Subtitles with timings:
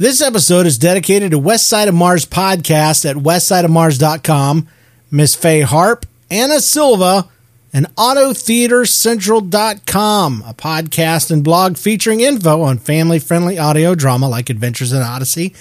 [0.00, 4.66] This episode is dedicated to West Side of Mars podcast at westsideofmars.com,
[5.10, 7.28] Miss Faye Harp, Anna Silva,
[7.70, 14.94] and AudioTheaterCentral.com, a podcast and blog featuring info on family friendly audio drama like Adventures
[14.94, 15.54] in Odyssey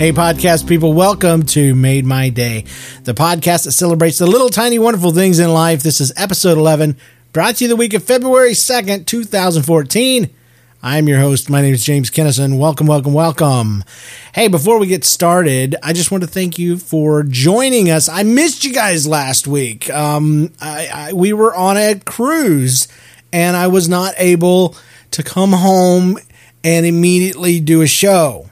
[0.01, 2.65] Hey, podcast people, welcome to Made My Day,
[3.05, 5.83] the podcast that celebrates the little tiny wonderful things in life.
[5.83, 6.97] This is episode 11,
[7.35, 10.31] brought to you the week of February 2nd, 2014.
[10.83, 11.51] I'm your host.
[11.51, 12.59] My name is James Kennison.
[12.59, 13.85] Welcome, welcome, welcome.
[14.35, 18.09] Hey, before we get started, I just want to thank you for joining us.
[18.09, 19.91] I missed you guys last week.
[19.91, 22.89] Um, I, I, we were on a cruise
[23.35, 24.77] and I was not able
[25.11, 26.17] to come home
[26.65, 28.50] and immediately do a show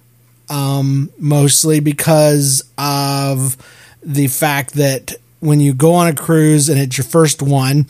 [0.49, 3.57] um, mostly because of
[4.03, 7.87] the fact that when you go on a cruise and it's your first one,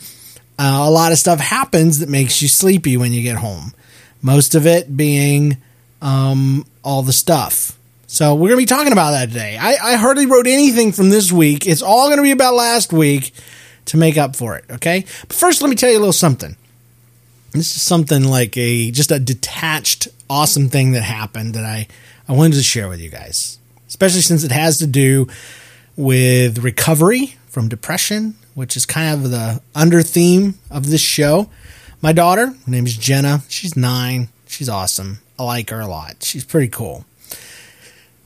[0.57, 3.73] uh, a lot of stuff happens that makes you sleepy when you get home.
[4.21, 5.57] Most of it being
[6.01, 7.77] um, all the stuff.
[8.07, 9.57] So we're going to be talking about that today.
[9.57, 11.67] I, I hardly wrote anything from this week.
[11.67, 13.33] It's all going to be about last week
[13.85, 14.65] to make up for it.
[14.69, 15.05] Okay.
[15.27, 16.55] But first, let me tell you a little something.
[17.51, 21.87] This is something like a just a detached, awesome thing that happened that I
[22.29, 25.27] I wanted to share with you guys, especially since it has to do
[25.95, 31.49] with recovery from depression, which is kind of the under theme of this show.
[32.03, 33.41] My daughter, her name is Jenna.
[33.49, 34.27] She's nine.
[34.45, 35.21] She's awesome.
[35.39, 36.17] I like her a lot.
[36.21, 37.03] She's pretty cool.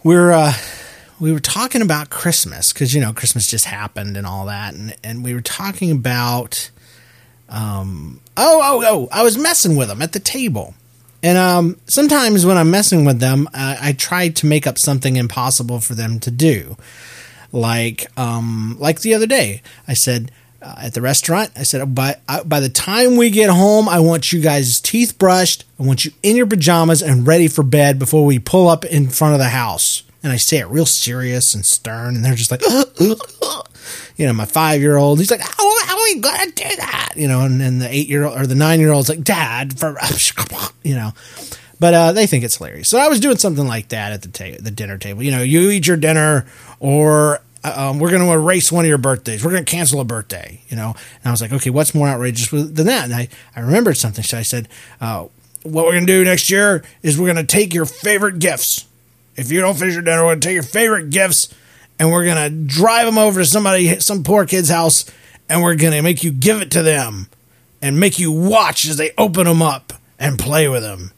[0.03, 0.51] We're uh,
[1.17, 4.97] we were talking about Christmas because you know Christmas just happened and all that, and
[5.01, 6.69] and we were talking about
[7.47, 10.73] um oh oh oh I was messing with them at the table
[11.23, 15.16] and um, sometimes when I'm messing with them, I, I, try to make up something
[15.16, 16.75] impossible for them to do.
[17.53, 22.17] Like, um, like the other day, I said uh, at the restaurant, I said, by
[22.45, 25.63] by the time we get home, I want you guys' teeth brushed.
[25.79, 29.07] I want you in your pajamas and ready for bed before we pull up in
[29.07, 30.03] front of the house.
[30.23, 32.61] And I say it real serious and stern, and they're just like,
[34.17, 37.13] you know, my five year old, he's like, how, how are we gonna do that?
[37.16, 39.78] You know, and then the eight year old or the nine year old's like, Dad,
[39.78, 39.97] for
[40.84, 41.11] you know.
[41.79, 42.88] But uh, they think it's hilarious.
[42.88, 45.22] So I was doing something like that at the ta- the dinner table.
[45.22, 46.45] You know, you eat your dinner,
[46.79, 49.44] or uh, um, we're going to erase one of your birthdays.
[49.44, 50.61] We're going to cancel a birthday.
[50.69, 53.03] You know, and I was like, okay, what's more outrageous than that?
[53.05, 54.23] And I I remembered something.
[54.23, 54.69] So I said,
[55.01, 55.28] uh,
[55.63, 58.85] what we're going to do next year is we're going to take your favorite gifts.
[59.35, 61.53] If you don't finish your dinner, we're going to take your favorite gifts
[61.99, 65.05] and we're going to drive them over to somebody, some poor kid's house,
[65.49, 67.27] and we're going to make you give it to them
[67.81, 71.11] and make you watch as they open them up and play with them.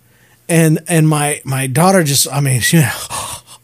[0.47, 2.83] And and my my daughter just I mean she,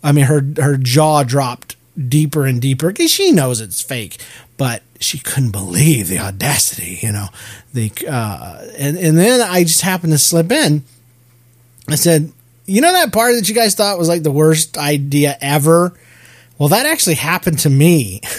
[0.04, 1.76] I mean her her jaw dropped
[2.08, 4.18] deeper and deeper because she knows it's fake,
[4.58, 7.28] but she couldn't believe the audacity, you know.
[7.74, 10.84] The uh, and and then I just happened to slip in.
[11.88, 12.32] I said,
[12.66, 15.94] "You know that part that you guys thought was like the worst idea ever."
[16.58, 18.22] Well, that actually happened to me.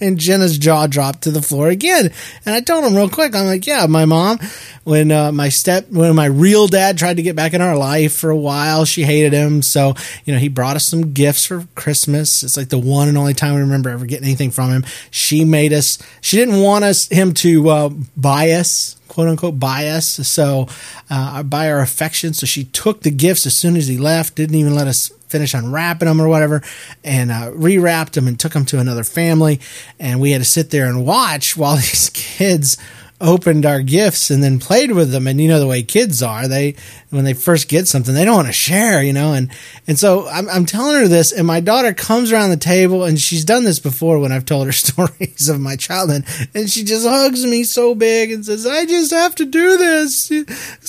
[0.00, 2.12] and Jenna's jaw dropped to the floor again.
[2.44, 4.38] And I told him real quick, I'm like, yeah, my mom,
[4.84, 8.14] when uh, my step, when my real dad tried to get back in our life
[8.14, 9.62] for a while, she hated him.
[9.62, 9.94] So,
[10.24, 12.42] you know, he brought us some gifts for Christmas.
[12.42, 14.84] It's like the one and only time we remember ever getting anything from him.
[15.10, 20.06] She made us, she didn't want us, him to uh, buy us quote unquote us,
[20.06, 20.68] so
[21.10, 22.32] uh, buy our affection.
[22.34, 25.54] So she took the gifts as soon as he left, didn't even let us finish
[25.54, 26.62] unwrapping them or whatever,
[27.02, 29.60] and uh, rewrapped them and took them to another family.
[29.98, 32.76] And we had to sit there and watch while these kids
[33.20, 35.26] opened our gifts and then played with them.
[35.26, 36.76] And you know the way kids are, they
[37.10, 39.32] when they first get something, they don't want to share, you know.
[39.32, 39.50] And
[39.86, 43.18] and so I'm, I'm telling her this, and my daughter comes around the table, and
[43.18, 47.06] she's done this before when I've told her stories of my childhood, and she just
[47.06, 50.28] hugs me so big and says, "I just have to do this."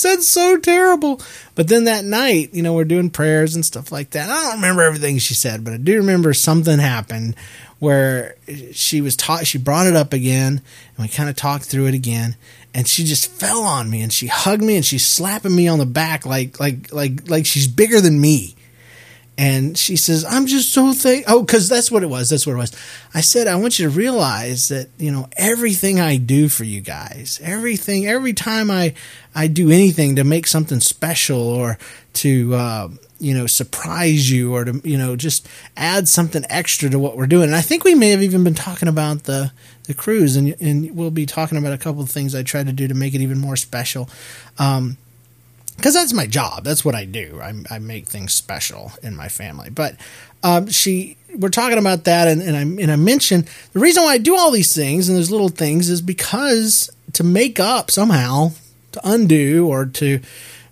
[0.01, 1.21] That's so terrible.
[1.55, 4.29] But then that night, you know, we're doing prayers and stuff like that.
[4.29, 7.35] I don't remember everything she said, but I do remember something happened
[7.79, 8.35] where
[8.71, 10.61] she was taught she brought it up again
[10.95, 12.35] and we kind of talked through it again
[12.73, 15.79] and she just fell on me and she hugged me and she's slapping me on
[15.79, 18.55] the back like like like like she's bigger than me
[19.37, 22.53] and she says i'm just so thank oh because that's what it was that's what
[22.53, 22.71] it was.
[23.13, 26.81] I said i want you to realize that you know everything i do for you
[26.81, 28.93] guys everything every time i
[29.35, 31.77] i do anything to make something special or
[32.13, 32.87] to uh,
[33.19, 37.27] you know surprise you or to you know just add something extra to what we're
[37.27, 37.45] doing.
[37.45, 39.51] And i think we may have even been talking about the
[39.83, 42.73] the cruise and and we'll be talking about a couple of things i tried to
[42.73, 44.09] do to make it even more special.
[44.57, 44.97] Um,
[45.77, 46.63] because that's my job.
[46.63, 47.39] That's what I do.
[47.41, 49.69] I, I, make things special in my family.
[49.69, 49.95] But
[50.43, 54.13] um, she, we're talking about that, and, and I and I mentioned the reason why
[54.13, 58.51] I do all these things and those little things is because to make up somehow,
[58.93, 60.19] to undo or to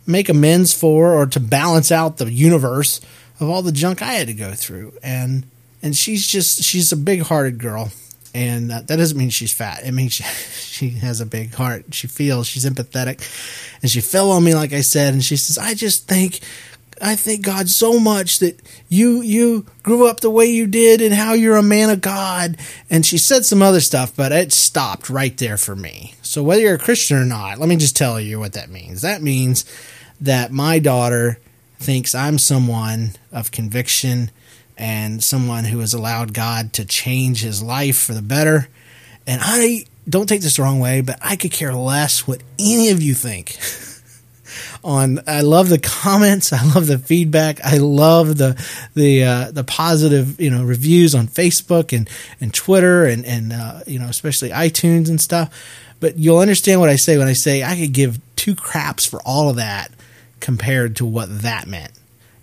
[0.08, 3.00] make amends for or to balance out the universe
[3.40, 4.94] of all the junk I had to go through.
[5.04, 5.46] And
[5.82, 7.92] and she's just she's a big hearted girl
[8.36, 9.86] and uh, that doesn't mean she's fat.
[9.86, 10.24] It means she,
[10.60, 11.94] she has a big heart.
[11.94, 13.22] She feels she's empathetic,
[13.82, 16.42] and she fell on me like I said, and she says, "I just think."
[17.02, 21.14] I thank God so much that you you grew up the way you did and
[21.14, 22.56] how you're a man of God.
[22.90, 26.14] And she said some other stuff, but it stopped right there for me.
[26.22, 29.02] So whether you're a Christian or not, let me just tell you what that means.
[29.02, 29.66] That means
[30.22, 31.38] that my daughter
[31.80, 34.32] thinks I'm someone of conviction
[34.78, 38.68] and someone who has allowed God to change his life for the better.
[39.26, 42.90] And I don't take this the wrong way, but I could care less what any
[42.90, 43.58] of you think.
[44.84, 48.62] on I love the comments, I love the feedback, I love the
[48.94, 53.80] the uh, the positive you know reviews on Facebook and and Twitter and and uh,
[53.88, 55.54] you know especially iTunes and stuff.
[56.00, 59.22] But you'll understand what I say when I say I could give two craps for
[59.26, 59.92] all of that
[60.40, 61.92] compared to what that meant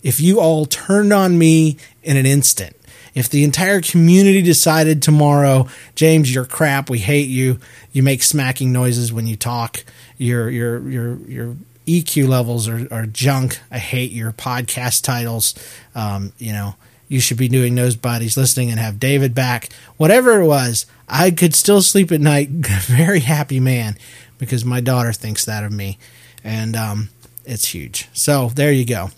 [0.02, 2.76] if you all turned on me in an instant,
[3.14, 7.58] if the entire community decided tomorrow, James, you're crap, we hate you,
[7.92, 9.84] you make smacking noises when you talk,
[10.16, 11.56] your your your your
[11.86, 13.60] EQ levels are, are junk.
[13.70, 15.54] I hate your podcast titles.
[15.94, 16.76] Um, you know,
[17.08, 19.68] you should be doing Nobody's Listening and have David back.
[19.96, 23.98] Whatever it was, I could still sleep at night, very happy man,
[24.38, 25.98] because my daughter thinks that of me,
[26.42, 27.10] and um,
[27.44, 28.08] it's huge.
[28.12, 29.10] So there you go.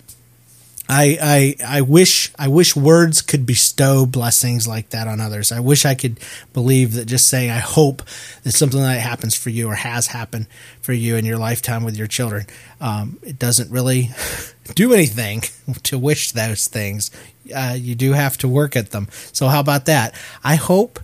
[0.88, 5.50] I, I I wish I wish words could bestow blessings like that on others.
[5.50, 6.20] I wish I could
[6.52, 8.02] believe that just saying I hope
[8.42, 10.46] that something like that happens for you or has happened
[10.82, 12.46] for you in your lifetime with your children.
[12.82, 14.10] Um, it doesn't really
[14.74, 15.42] do anything
[15.84, 17.10] to wish those things.
[17.54, 19.08] Uh, you do have to work at them.
[19.32, 20.14] So how about that?
[20.42, 21.00] I hope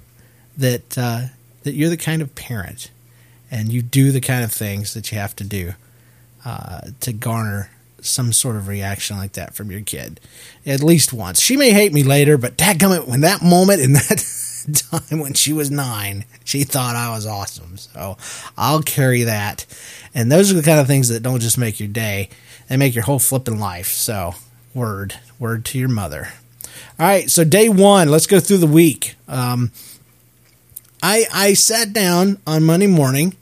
[0.58, 1.22] that uh,
[1.62, 2.90] that you're the kind of parent
[3.50, 5.72] and you do the kind of things that you have to do
[6.44, 7.70] uh, to garner
[8.04, 10.20] some sort of reaction like that from your kid
[10.66, 11.40] at least once.
[11.40, 14.24] She may hate me later, but dadgummit, when that moment in that
[14.90, 17.76] time when she was nine, she thought I was awesome.
[17.76, 18.16] So
[18.56, 19.66] I'll carry that.
[20.14, 22.30] And those are the kind of things that don't just make your day,
[22.68, 23.88] they make your whole flipping life.
[23.88, 24.34] So
[24.74, 26.28] word, word to your mother.
[26.98, 29.16] All right, so day one, let's go through the week.
[29.26, 29.72] Um,
[31.02, 33.34] I I sat down on Monday morning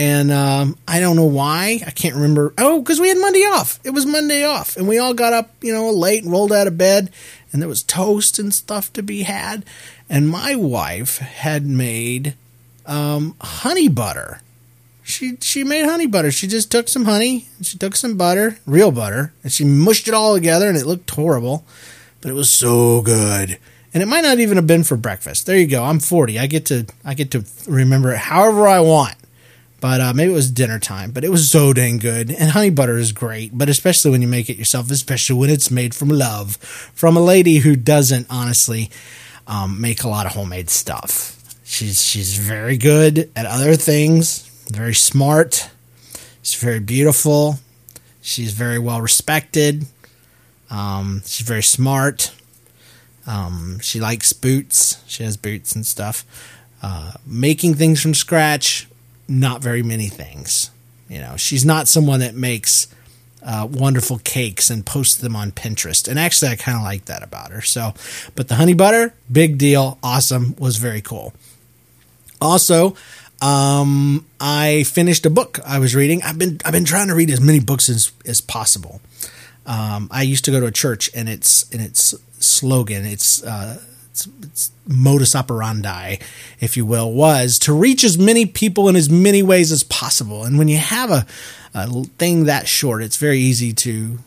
[0.00, 1.82] and um, I don't know why.
[1.86, 2.54] I can't remember.
[2.56, 3.78] Oh, because we had Monday off.
[3.84, 4.78] It was Monday off.
[4.78, 7.10] And we all got up, you know, late and rolled out of bed.
[7.52, 9.62] And there was toast and stuff to be had.
[10.08, 12.34] And my wife had made
[12.86, 14.40] um, honey butter.
[15.02, 16.30] She she made honey butter.
[16.30, 20.08] She just took some honey, and she took some butter, real butter, and she mushed
[20.08, 21.64] it all together, and it looked horrible,
[22.20, 23.58] but it was so good.
[23.92, 25.46] And it might not even have been for breakfast.
[25.46, 25.82] There you go.
[25.82, 26.38] I'm 40.
[26.38, 29.16] I get to I get to remember it however I want.
[29.80, 31.10] But uh, maybe it was dinner time.
[31.10, 32.30] But it was so dang good.
[32.30, 35.70] And honey butter is great, but especially when you make it yourself, especially when it's
[35.70, 38.90] made from love, from a lady who doesn't honestly
[39.46, 41.36] um, make a lot of homemade stuff.
[41.64, 44.40] She's she's very good at other things.
[44.70, 45.70] Very smart.
[46.42, 47.58] She's very beautiful.
[48.20, 49.86] She's very well respected.
[50.68, 52.32] Um, she's very smart.
[53.26, 55.02] Um, she likes boots.
[55.06, 56.24] She has boots and stuff.
[56.82, 58.88] Uh, making things from scratch
[59.30, 60.70] not very many things.
[61.08, 62.88] You know, she's not someone that makes
[63.42, 66.08] uh, wonderful cakes and posts them on Pinterest.
[66.08, 67.62] And actually, I kind of like that about her.
[67.62, 67.94] So,
[68.34, 71.32] but the honey butter, big deal, awesome, was very cool.
[72.40, 72.96] Also,
[73.40, 76.22] um, I finished a book I was reading.
[76.22, 79.00] I've been I've been trying to read as many books as as possible.
[79.64, 83.80] Um, I used to go to a church, and its and its slogan, its uh,
[84.10, 86.16] its, its modus operandi,
[86.60, 90.44] if you will, was to reach as many people in as many ways as possible.
[90.44, 91.26] And when you have a,
[91.74, 94.18] a thing that short, it's very easy to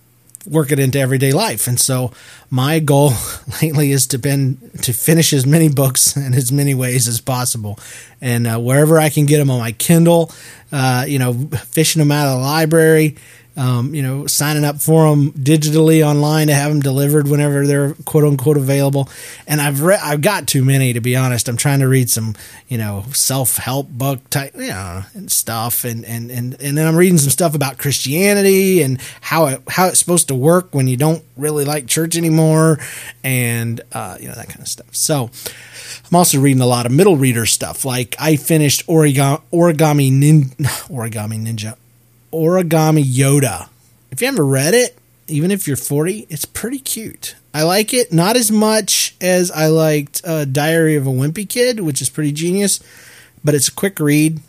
[0.46, 1.68] work it into everyday life.
[1.68, 2.12] And so
[2.50, 3.12] my goal
[3.62, 7.80] lately is to been to finish as many books in as many ways as possible.
[8.22, 10.32] And uh, wherever I can get them on my Kindle,
[10.72, 13.16] uh, you know, fishing them out of the library,
[13.56, 17.94] um, you know, signing up for them digitally online to have them delivered whenever they're
[18.06, 19.10] quote unquote available.
[19.48, 21.48] And I've read, I've got too many to be honest.
[21.48, 22.36] I'm trying to read some,
[22.68, 25.84] you know, self help book type, you know, and stuff.
[25.84, 29.88] And, and, and, and then I'm reading some stuff about Christianity and how it, how
[29.88, 32.80] it's supposed to work when you don't really like church anymore
[33.24, 34.96] and, uh, you know, that kind of stuff.
[34.96, 35.30] So,
[36.10, 37.86] I'm also reading a lot of middle reader stuff.
[37.86, 40.44] Like I finished origami, origami, nin,
[40.90, 41.76] origami ninja,
[42.34, 43.70] Origami Yoda
[44.14, 44.96] if you haven't read it,
[45.28, 47.36] even if you're 40, it's pretty cute.
[47.52, 51.80] I like it not as much as I liked uh, Diary of a Wimpy Kid,
[51.80, 52.80] which is pretty genius,
[53.44, 54.40] but it's a quick read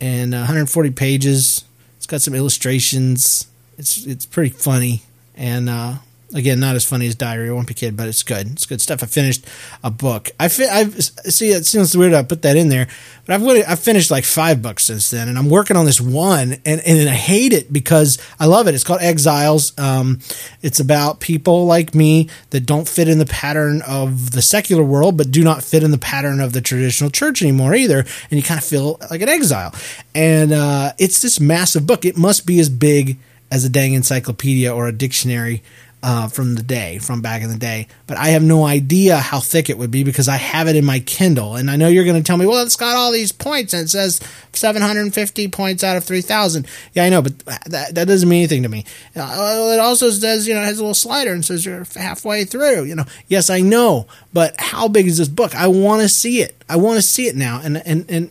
[0.00, 1.64] and 140 pages.
[1.96, 3.48] It's got some illustrations.
[3.76, 5.02] It's it's pretty funny
[5.34, 5.94] and uh,
[6.32, 8.52] Again, not as funny as Diary of a Wimpy Kid, but it's good.
[8.52, 9.02] It's good stuff.
[9.02, 9.46] I finished
[9.82, 10.30] a book.
[10.38, 12.14] I fi- I've see it seems weird.
[12.14, 12.86] I put that in there,
[13.26, 16.56] but I've I've finished like five books since then, and I'm working on this one,
[16.64, 18.74] and and I hate it because I love it.
[18.74, 19.76] It's called Exiles.
[19.78, 20.20] Um,
[20.62, 25.16] it's about people like me that don't fit in the pattern of the secular world,
[25.16, 28.42] but do not fit in the pattern of the traditional church anymore either, and you
[28.42, 29.74] kind of feel like an exile.
[30.14, 32.04] And uh, it's this massive book.
[32.04, 33.18] It must be as big
[33.50, 35.62] as a dang encyclopedia or a dictionary
[36.02, 37.86] uh, from the day, from back in the day.
[38.06, 40.84] But I have no idea how thick it would be because I have it in
[40.84, 41.56] my Kindle.
[41.56, 43.84] And I know you're going to tell me, well, it's got all these points and
[43.84, 44.20] it says
[44.52, 46.66] 750 points out of 3,000.
[46.94, 48.84] Yeah, I know, but that, that doesn't mean anything to me.
[49.14, 52.44] Uh, it also says, you know, it has a little slider and says you're halfway
[52.44, 52.84] through.
[52.84, 55.54] You know, yes, I know, but how big is this book?
[55.54, 56.56] I want to see it.
[56.68, 57.60] I want to see it now.
[57.62, 58.30] And, and, and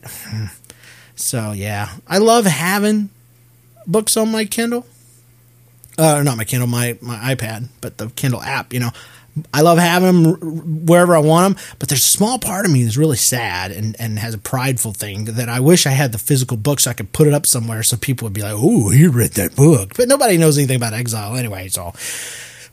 [1.16, 3.10] so, yeah, I love having
[3.86, 4.86] books on my Kindle
[6.00, 8.74] uh, not my Kindle, my my iPad, but the Kindle app.
[8.74, 8.91] You know,
[9.53, 12.84] I love having them wherever I want them, but there's a small part of me
[12.84, 16.18] that's really sad and, and has a prideful thing that I wish I had the
[16.18, 18.89] physical book so I could put it up somewhere so people would be like, "Oh,
[18.89, 21.68] he read that book," but nobody knows anything about Exile anyway.
[21.68, 21.94] So,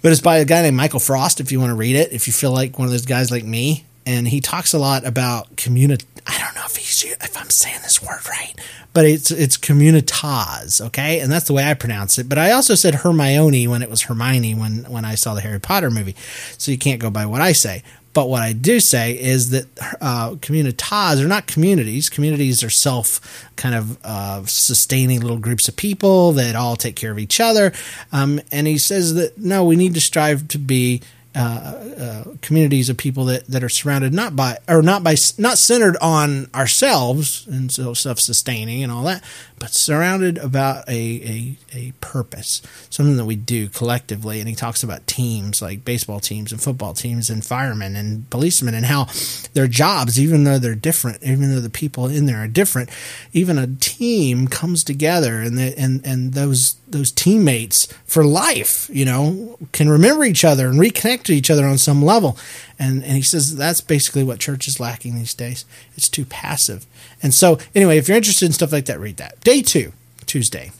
[0.02, 1.40] but it's by a guy named Michael Frost.
[1.40, 3.44] If you want to read it, if you feel like one of those guys like
[3.44, 6.06] me, and he talks a lot about community.
[6.26, 8.54] I don't know if he's if I'm saying this word right,
[8.92, 12.28] but it's it's communitas, okay, and that's the way I pronounce it.
[12.28, 15.60] But I also said Hermione when it was Hermione when when I saw the Harry
[15.60, 16.16] Potter movie,
[16.56, 17.82] so you can't go by what I say.
[18.16, 19.66] But what I do say is that
[20.00, 22.08] uh, communitas are not communities.
[22.08, 23.20] Communities are self
[23.56, 27.74] kind of uh, sustaining little groups of people that all take care of each other.
[28.12, 31.02] Um, and he says that no, we need to strive to be
[31.36, 35.58] uh, uh, communities of people that, that are surrounded not by or not by not
[35.58, 39.22] centered on ourselves and so self sustaining and all that,
[39.58, 44.40] but surrounded about a, a a purpose, something that we do collectively.
[44.40, 48.74] And he talks about teams like baseball teams and football teams and firemen and policemen
[48.74, 49.08] and how
[49.52, 52.88] their jobs, even though they're different, even though the people in there are different,
[53.34, 59.04] even a team comes together and the, and and those those teammates for life, you
[59.04, 62.38] know, can remember each other and reconnect to each other on some level.
[62.78, 65.64] And and he says that's basically what church is lacking these days.
[65.96, 66.86] It's too passive.
[67.22, 69.40] And so anyway, if you're interested in stuff like that, read that.
[69.40, 69.92] Day two,
[70.26, 70.70] Tuesday.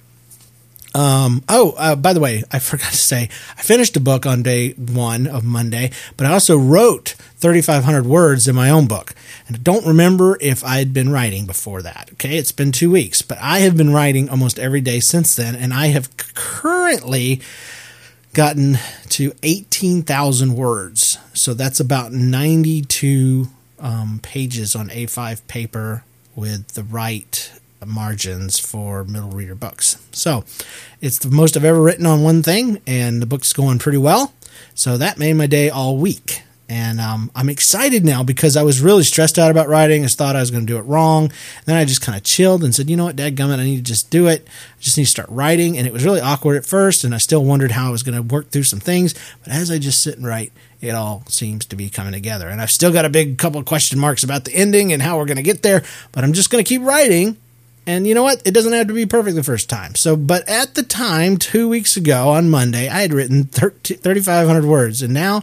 [0.97, 4.43] Um, oh, uh, by the way, I forgot to say, I finished a book on
[4.43, 9.15] day one of Monday, but I also wrote 3,500 words in my own book.
[9.47, 12.09] And I don't remember if I had been writing before that.
[12.15, 12.39] Okay.
[12.39, 15.55] It's been two weeks, but I have been writing almost every day since then.
[15.55, 17.43] And I have currently
[18.33, 18.79] gotten
[19.11, 21.19] to 18,000 words.
[21.35, 23.49] So that's about 92
[23.79, 27.53] um, pages on A5 paper with the right
[27.85, 30.03] margins for middle reader books.
[30.13, 30.45] So
[31.01, 34.33] it's the most I've ever written on one thing, and the book's going pretty well.
[34.75, 36.43] So that made my day all week.
[36.69, 40.05] And um, I'm excited now because I was really stressed out about writing.
[40.05, 41.25] I thought I was going to do it wrong.
[41.25, 43.77] And then I just kind of chilled and said, you know what, dadgummit, I need
[43.77, 44.47] to just do it.
[44.49, 45.79] I just need to start writing.
[45.79, 48.17] And it was really awkward at first, and I still wondered how I was going
[48.17, 49.15] to work through some things.
[49.45, 52.49] But as I just sit and write, it all seems to be coming together.
[52.49, 55.19] And I've still got a big couple of question marks about the ending and how
[55.19, 55.85] we're going to get there.
[56.11, 57.37] But I'm just going to keep writing
[57.87, 58.43] and you know what?
[58.45, 59.95] It doesn't have to be perfect the first time.
[59.95, 65.03] So, but at the time, two weeks ago on Monday, I had written 3,500 words,
[65.03, 65.43] and now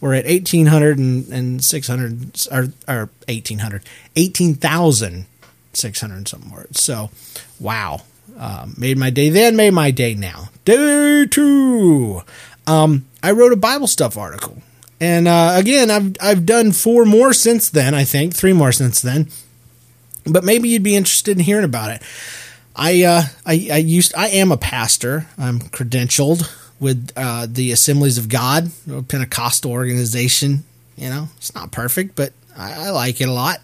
[0.00, 3.84] we're at 1,800 and, and 600, or, or 1,800,
[4.16, 6.82] 18,600 some words.
[6.82, 7.10] So,
[7.60, 8.00] wow.
[8.36, 10.48] Um, made my day then, made my day now.
[10.64, 12.22] Day two.
[12.66, 14.60] Um, I wrote a Bible stuff article.
[15.00, 17.94] And uh, again, I've I've done four more since then.
[17.94, 19.28] I think three more since then
[20.26, 22.02] but maybe you'd be interested in hearing about it.
[22.76, 25.26] I uh, I, I used I am a pastor.
[25.38, 26.50] I'm credentialed
[26.80, 30.64] with uh, the Assemblies of God, a Pentecostal organization.
[30.96, 33.60] You know, it's not perfect, but I, I like it a lot.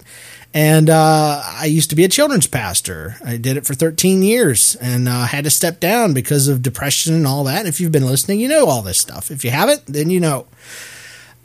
[0.52, 3.16] And uh, I used to be a children's pastor.
[3.24, 7.14] I did it for 13 years and uh, had to step down because of depression
[7.14, 7.66] and all that.
[7.66, 9.30] If you've been listening, you know all this stuff.
[9.30, 10.46] If you haven't, then you know.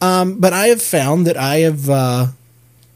[0.02, 2.28] Um, but I have found that I have uh,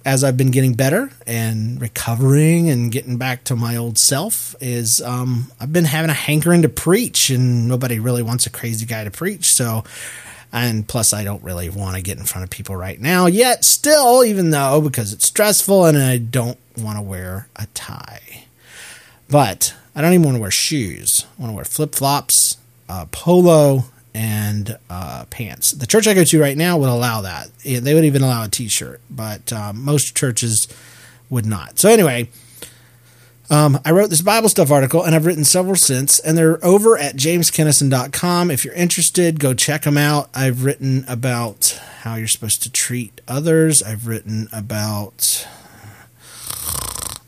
[0.09, 5.03] as I've been getting better and recovering and getting back to my old self, is
[5.03, 9.03] um, I've been having a hankering to preach, and nobody really wants a crazy guy
[9.03, 9.45] to preach.
[9.45, 9.83] So,
[10.51, 13.63] and plus, I don't really want to get in front of people right now yet,
[13.63, 18.45] still, even though because it's stressful and I don't want to wear a tie.
[19.29, 21.27] But I don't even want to wear shoes.
[21.37, 22.57] I want to wear flip flops
[22.89, 25.71] uh, polo and uh, pants.
[25.71, 27.49] The church I go to right now would allow that.
[27.63, 30.67] They would even allow a t-shirt, but um, most churches
[31.29, 31.79] would not.
[31.79, 32.29] So anyway,
[33.49, 36.97] um, I wrote this Bible stuff article, and I've written several since, and they're over
[36.97, 38.51] at jameskennison.com.
[38.51, 40.29] If you're interested, go check them out.
[40.35, 43.81] I've written about how you're supposed to treat others.
[43.81, 45.47] I've written about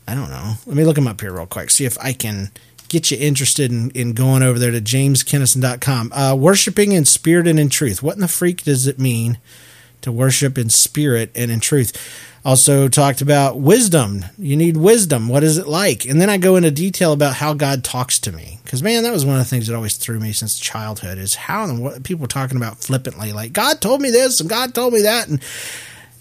[0.06, 0.54] I don't know.
[0.66, 1.70] Let me look them up here real quick.
[1.70, 2.50] See if I can
[2.92, 6.12] get you interested in, in going over there to jameskennison.com.
[6.12, 8.02] Uh, worshiping in spirit and in truth.
[8.02, 9.38] What in the freak does it mean
[10.02, 11.96] to worship in spirit and in truth?
[12.44, 14.26] Also talked about wisdom.
[14.36, 15.28] You need wisdom.
[15.28, 16.04] What is it like?
[16.04, 18.58] And then I go into detail about how God talks to me.
[18.62, 21.34] Because man, that was one of the things that always threw me since childhood is
[21.34, 24.74] how and what people are talking about flippantly, like God told me this and God
[24.74, 25.40] told me that, and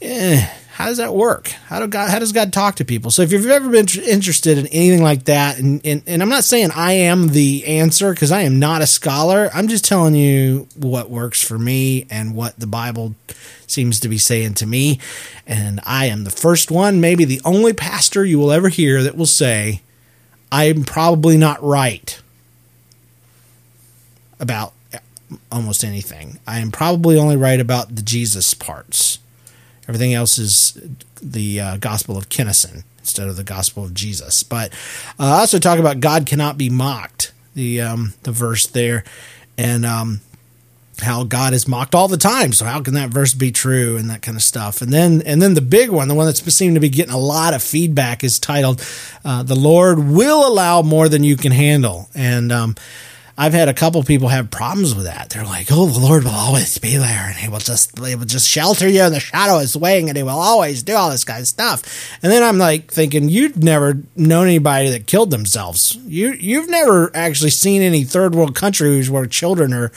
[0.01, 0.48] eh,
[0.81, 1.50] how does that work?
[1.67, 2.09] How do God?
[2.09, 3.11] How does God talk to people?
[3.11, 6.43] So if you've ever been interested in anything like that, and and, and I'm not
[6.43, 9.51] saying I am the answer because I am not a scholar.
[9.53, 13.13] I'm just telling you what works for me and what the Bible
[13.67, 15.00] seems to be saying to me.
[15.45, 19.15] And I am the first one, maybe the only pastor you will ever hear that
[19.15, 19.83] will say,
[20.51, 22.19] "I'm probably not right
[24.39, 24.97] about uh,
[25.51, 26.39] almost anything.
[26.47, 29.19] I am probably only right about the Jesus parts."
[29.91, 30.79] Everything else is
[31.21, 34.41] the uh, Gospel of Kennison instead of the Gospel of Jesus.
[34.41, 34.71] But
[35.19, 39.03] uh, I also talk about God cannot be mocked, the um, the verse there,
[39.57, 40.21] and um,
[41.01, 42.53] how God is mocked all the time.
[42.53, 44.81] So how can that verse be true and that kind of stuff?
[44.81, 47.17] And then and then the big one, the one that's seemed to be getting a
[47.17, 48.81] lot of feedback, is titled
[49.25, 52.75] uh, "The Lord Will Allow More Than You Can Handle," and um,
[53.38, 55.29] I've had a couple people have problems with that.
[55.29, 58.25] They're like, "Oh, the Lord will always be there, and He will just He will
[58.25, 61.09] just shelter you in the shadow of His wing, and He will always do all
[61.09, 61.83] this kind of stuff."
[62.21, 65.97] And then I'm like thinking, you've never known anybody that killed themselves.
[66.05, 69.91] You you've never actually seen any third world countries where children are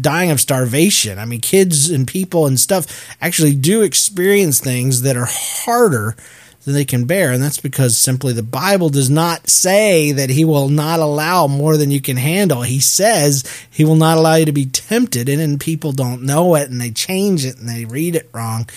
[0.00, 1.18] dying of starvation.
[1.18, 6.16] I mean, kids and people and stuff actually do experience things that are harder
[6.64, 7.32] than they can bear.
[7.32, 11.76] And that's because simply the Bible does not say that He will not allow more
[11.76, 12.62] than you can handle.
[12.62, 15.28] He says He will not allow you to be tempted.
[15.28, 18.68] And then people don't know it and they change it and they read it wrong.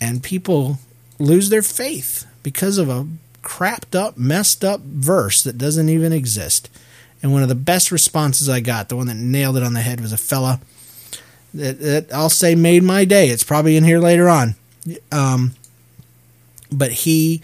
[0.00, 0.78] And people
[1.18, 3.06] lose their faith because of a
[3.42, 6.68] crapped up, messed up verse that doesn't even exist.
[7.22, 9.82] And one of the best responses I got, the one that nailed it on the
[9.82, 10.60] head, was a fella
[11.52, 13.28] that, that I'll say made my day.
[13.28, 14.54] It's probably in here later on.
[15.12, 15.52] Um,
[16.72, 17.42] but he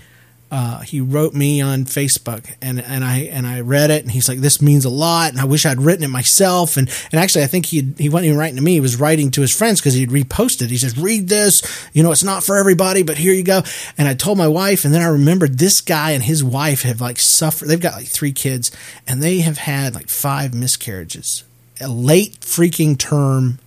[0.48, 4.28] uh, he wrote me on Facebook and, and I and I read it and he's
[4.28, 6.76] like this means a lot and I wish I'd written it myself.
[6.76, 9.32] And and actually I think he he wasn't even writing to me he was writing
[9.32, 11.88] to his friends because he'd reposted he says read this.
[11.92, 13.62] You know it's not for everybody but here you go.
[13.98, 17.00] And I told my wife and then I remembered this guy and his wife have
[17.00, 18.70] like suffered they've got like three kids
[19.06, 21.42] and they have had like five miscarriages
[21.80, 23.58] a late freaking term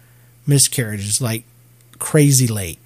[0.48, 1.44] miscarriages like
[2.00, 2.80] crazy late.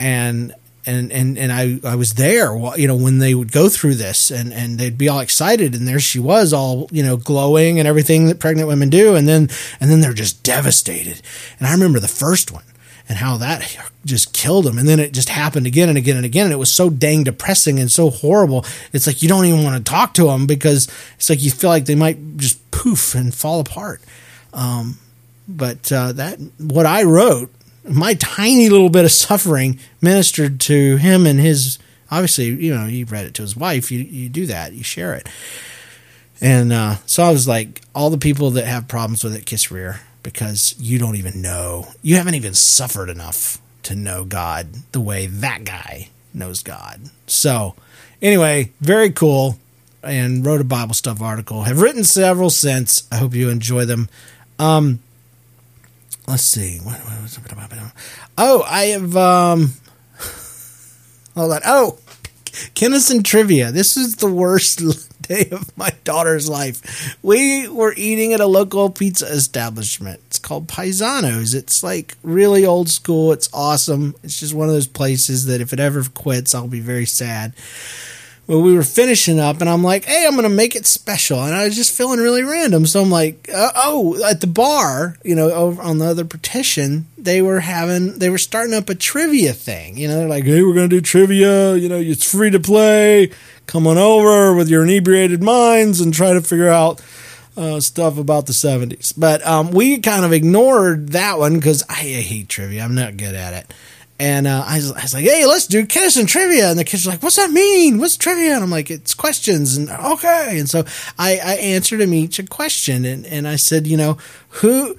[0.00, 3.94] And and and and I I was there, you know, when they would go through
[3.94, 7.78] this, and and they'd be all excited, and there she was, all you know, glowing
[7.78, 9.48] and everything that pregnant women do, and then
[9.80, 11.22] and then they're just devastated.
[11.58, 12.64] And I remember the first one
[13.08, 16.26] and how that just killed them, and then it just happened again and again and
[16.26, 18.64] again, and it was so dang depressing and so horrible.
[18.92, 21.70] It's like you don't even want to talk to them because it's like you feel
[21.70, 24.00] like they might just poof and fall apart.
[24.52, 24.98] Um,
[25.46, 27.52] but uh, that what I wrote
[27.84, 31.78] my tiny little bit of suffering ministered to him and his
[32.10, 33.90] obviously you know he read it to his wife.
[33.90, 35.28] You you do that you share it.
[36.40, 39.70] And uh, so I was like all the people that have problems with it kiss
[39.70, 41.88] rear because you don't even know.
[42.02, 47.10] You haven't even suffered enough to know God the way that guy knows God.
[47.26, 47.74] So
[48.20, 49.58] anyway very cool.
[50.04, 51.62] And wrote a Bible stuff article.
[51.62, 53.06] Have written several since.
[53.12, 54.08] I hope you enjoy them.
[54.58, 54.98] Um
[56.26, 56.80] let's see.
[58.38, 59.16] Oh, I have.
[59.16, 59.72] Um,
[61.34, 61.60] hold on.
[61.64, 61.98] Oh,
[62.74, 63.72] Kennison trivia.
[63.72, 64.82] This is the worst
[65.22, 67.16] day of my daughter's life.
[67.22, 70.20] We were eating at a local pizza establishment.
[70.26, 71.54] It's called Paisano's.
[71.54, 73.32] It's like really old school.
[73.32, 74.14] It's awesome.
[74.22, 77.54] It's just one of those places that if it ever quits, I'll be very sad
[78.48, 81.54] well, we were finishing up, and I'm like, "Hey, I'm gonna make it special," and
[81.54, 82.86] I was just feeling really random.
[82.86, 87.06] So I'm like, uh, "Oh, at the bar, you know, over on the other partition,
[87.16, 89.96] they were having, they were starting up a trivia thing.
[89.96, 91.76] You know, they're like, "Hey, we're gonna do trivia.
[91.76, 93.30] You know, it's free to play.
[93.66, 97.00] Come on over with your inebriated minds and try to figure out."
[97.54, 99.12] Uh, stuff about the 70s.
[99.14, 102.82] But um, we kind of ignored that one because I hate trivia.
[102.82, 103.74] I'm not good at it.
[104.18, 106.70] And uh, I, was, I, was, like, hey, let's do Kennison trivia.
[106.70, 107.98] And the kids are like, what's that mean?
[107.98, 108.54] What's trivia?
[108.54, 109.76] And I'm like, it's questions.
[109.76, 110.58] And okay.
[110.58, 110.84] And so
[111.18, 113.04] I, I answered them each a question.
[113.04, 114.96] And, and I said, you know, who,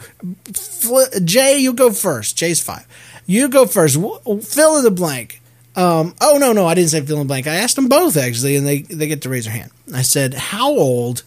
[1.23, 2.37] Jay, you go first.
[2.37, 2.85] Jay's five.
[3.25, 3.95] You go first.
[3.95, 5.41] Fill in the blank.
[5.75, 7.47] Um, oh, no, no, I didn't say fill in the blank.
[7.47, 9.71] I asked them both, actually, and they, they get to raise their hand.
[9.93, 11.23] I said, how old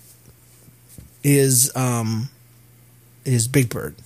[1.25, 2.29] is, um,
[3.25, 3.97] is Big Bird?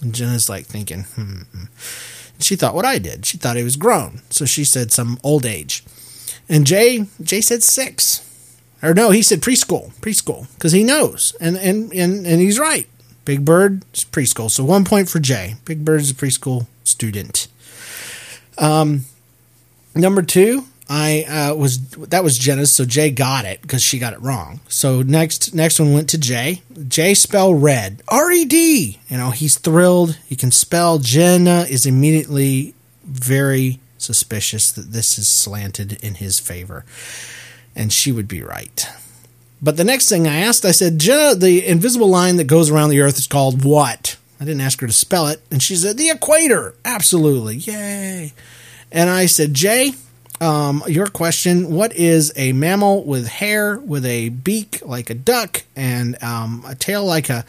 [0.00, 1.42] And Jenna's like thinking, hmm.
[2.38, 3.26] She thought what I did.
[3.26, 4.22] She thought he was grown.
[4.30, 5.84] So she said some old age.
[6.48, 8.24] And Jay, Jay said six.
[8.82, 11.34] Or no, he said preschool, preschool, because he knows.
[11.40, 12.86] And, and, and, and he's right.
[13.24, 14.50] Big Bird is preschool.
[14.50, 15.56] So one point for Jay.
[15.64, 17.48] Big Bird is a preschool student.
[18.56, 19.04] Um,
[19.94, 24.14] number two, I uh, was that was Jenna's, so Jay got it because she got
[24.14, 24.60] it wrong.
[24.68, 26.62] So next next one went to Jay.
[26.88, 28.98] Jay spell red R E D.
[29.08, 30.16] You know he's thrilled.
[30.26, 30.98] He can spell.
[30.98, 32.74] Jenna is immediately
[33.04, 36.86] very suspicious that this is slanted in his favor,
[37.76, 38.86] and she would be right.
[39.60, 42.90] But the next thing I asked, I said, Jenna, the invisible line that goes around
[42.90, 44.16] the Earth is called what?
[44.40, 46.76] I didn't ask her to spell it, and she said the equator.
[46.84, 48.32] Absolutely, yay!
[48.92, 49.94] And I said, Jay
[50.40, 55.64] um, your question What is a mammal with hair, with a beak like a duck,
[55.74, 57.44] and um, a tail like a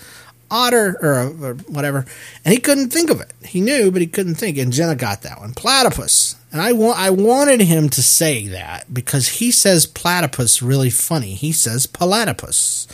[0.52, 2.06] otter or, a, or, whatever?
[2.44, 3.32] And he couldn't think of it.
[3.44, 4.58] He knew, but he couldn't think.
[4.58, 6.36] And Jenna got that one platypus.
[6.52, 11.36] And I, wa- I wanted him to say that because he says platypus really funny.
[11.36, 12.88] He says platypus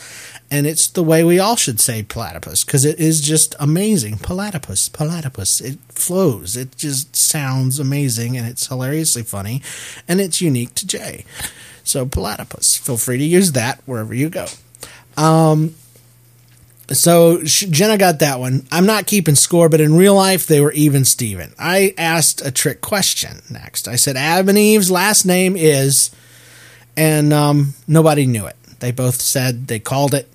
[0.50, 4.18] and it's the way we all should say platypus because it is just amazing.
[4.18, 5.60] Platypus, platypus.
[5.60, 6.56] It flows.
[6.56, 9.62] It just sounds amazing and it's hilariously funny
[10.06, 11.24] and it's unique to Jay.
[11.82, 12.76] So platypus.
[12.76, 14.46] Feel free to use that wherever you go.
[15.16, 15.74] Um,
[16.92, 18.66] so Jenna got that one.
[18.70, 21.52] I'm not keeping score, but in real life they were even Steven.
[21.58, 23.88] I asked a trick question next.
[23.88, 26.12] I said Adam and Eve's last name is,
[26.96, 28.56] and um, nobody knew it.
[28.78, 30.28] They both said they called it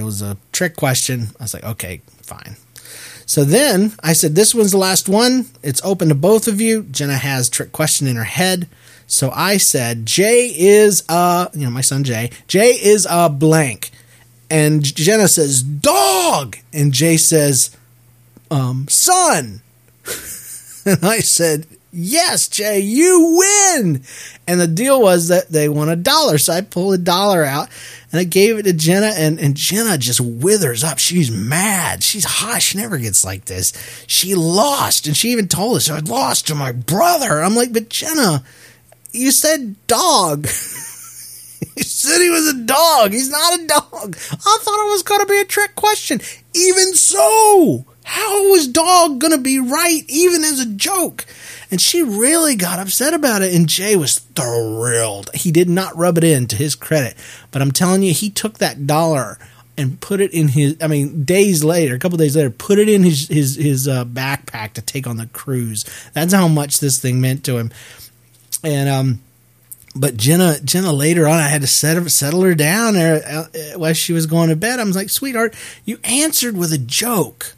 [0.00, 1.28] it was a trick question.
[1.38, 2.56] I was like, okay, fine.
[3.26, 5.46] So then I said, this one's the last one.
[5.62, 6.82] It's open to both of you.
[6.84, 8.68] Jenna has trick question in her head.
[9.06, 13.90] So I said, Jay is a, you know, my son Jay, Jay is a blank.
[14.50, 16.56] And Jenna says, dog.
[16.72, 17.76] And Jay says,
[18.50, 19.60] um, son.
[20.84, 24.02] and I said, yes, Jay, you win.
[24.46, 26.38] And the deal was that they won a dollar.
[26.38, 27.68] So I pulled a dollar out
[28.12, 30.98] and I gave it to Jenna, and, and Jenna just withers up.
[30.98, 32.02] She's mad.
[32.02, 32.60] She's hot.
[32.60, 33.72] She never gets like this.
[34.08, 37.40] She lost, and she even told us, I lost to my brother.
[37.40, 38.42] I'm like, but Jenna,
[39.12, 40.46] you said dog.
[41.76, 43.12] he said he was a dog.
[43.12, 44.16] He's not a dog.
[44.16, 46.20] I thought it was going to be a trick question.
[46.52, 51.26] Even so, how was dog going to be right, even as a joke?
[51.70, 53.54] And she really got upset about it.
[53.54, 55.30] And Jay was thrilled.
[55.34, 57.16] He did not rub it in to his credit.
[57.50, 59.38] But I'm telling you, he took that dollar
[59.78, 62.88] and put it in his I mean days later, a couple days later, put it
[62.88, 65.84] in his his his uh, backpack to take on the cruise.
[66.12, 67.70] That's how much this thing meant to him.
[68.62, 69.20] And um
[69.94, 73.94] but Jenna Jenna later on I had to settle settle her down there uh, while
[73.94, 74.78] she was going to bed.
[74.78, 75.54] I was like, "Sweetheart,
[75.84, 77.54] you answered with a joke."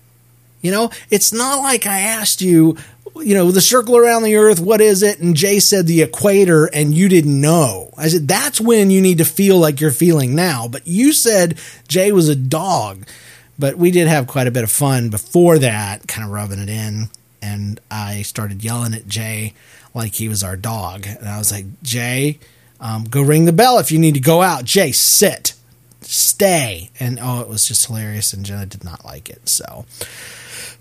[0.60, 2.76] You know, it's not like I asked you
[3.16, 5.20] you know, the circle around the earth, what is it?
[5.20, 7.90] And Jay said the equator, and you didn't know.
[7.96, 10.68] I said, that's when you need to feel like you're feeling now.
[10.68, 13.06] But you said Jay was a dog.
[13.58, 16.68] But we did have quite a bit of fun before that, kind of rubbing it
[16.68, 17.10] in.
[17.42, 19.54] And I started yelling at Jay
[19.94, 21.06] like he was our dog.
[21.06, 22.38] And I was like, Jay,
[22.80, 24.64] um, go ring the bell if you need to go out.
[24.64, 25.54] Jay, sit,
[26.00, 26.90] stay.
[26.98, 28.32] And oh, it was just hilarious.
[28.32, 29.48] And Jenna did not like it.
[29.48, 29.84] So.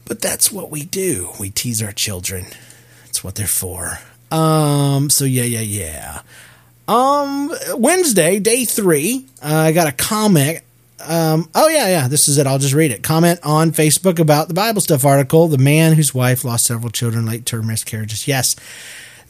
[0.06, 1.32] But that's what we do.
[1.40, 2.48] We tease our children.
[3.06, 4.00] That's what they're for.
[4.32, 6.22] Um, so yeah, yeah, yeah.
[6.88, 10.60] Um, Wednesday, day three, uh, I got a comment.
[11.00, 12.48] Um, oh yeah, yeah, this is it.
[12.48, 13.04] I'll just read it.
[13.04, 15.48] Comment on Facebook about the Bible stuff article.
[15.48, 18.28] The man whose wife lost several children late term miscarriages.
[18.28, 18.56] Yes,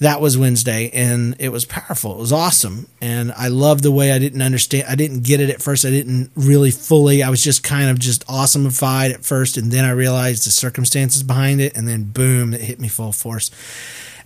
[0.01, 2.13] that was Wednesday, and it was powerful.
[2.13, 4.85] It was awesome, and I loved the way I didn't understand.
[4.89, 5.85] I didn't get it at first.
[5.85, 7.21] I didn't really fully.
[7.21, 11.21] I was just kind of just awesomeified at first, and then I realized the circumstances
[11.21, 13.51] behind it, and then boom, it hit me full force.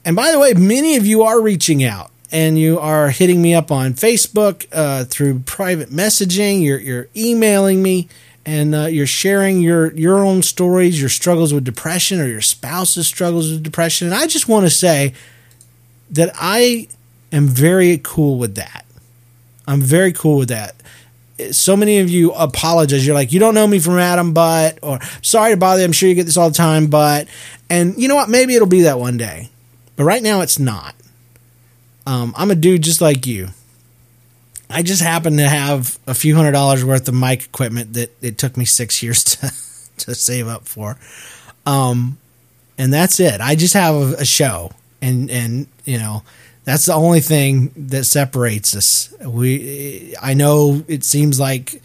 [0.06, 3.54] And by the way, many of you are reaching out and you are hitting me
[3.54, 6.64] up on Facebook uh, through private messaging.
[6.64, 8.08] You're, you're emailing me
[8.46, 13.08] and uh, you're sharing your your own stories, your struggles with depression, or your spouse's
[13.08, 14.08] struggles with depression.
[14.08, 15.14] And I just want to say
[16.12, 16.88] that I
[17.32, 18.86] am very cool with that.
[19.68, 20.76] I'm very cool with that.
[21.52, 23.06] So many of you apologize.
[23.06, 25.86] You're like, you don't know me from Adam, but, or sorry to bother you.
[25.86, 27.28] I'm sure you get this all the time, but,
[27.70, 28.30] and you know what?
[28.30, 29.50] Maybe it'll be that one day.
[29.96, 30.96] But right now it's not.
[32.06, 33.50] Um, I'm a dude just like you.
[34.70, 38.38] I just happen to have a few hundred dollars worth of mic equipment that it
[38.38, 39.52] took me six years to
[39.98, 40.98] to save up for.
[41.66, 42.18] Um,
[42.78, 43.42] and that's it.
[43.42, 44.72] I just have a, a show,
[45.06, 46.24] and and you know
[46.66, 49.14] that's the only thing that separates us.
[49.22, 51.82] We, I know it seems like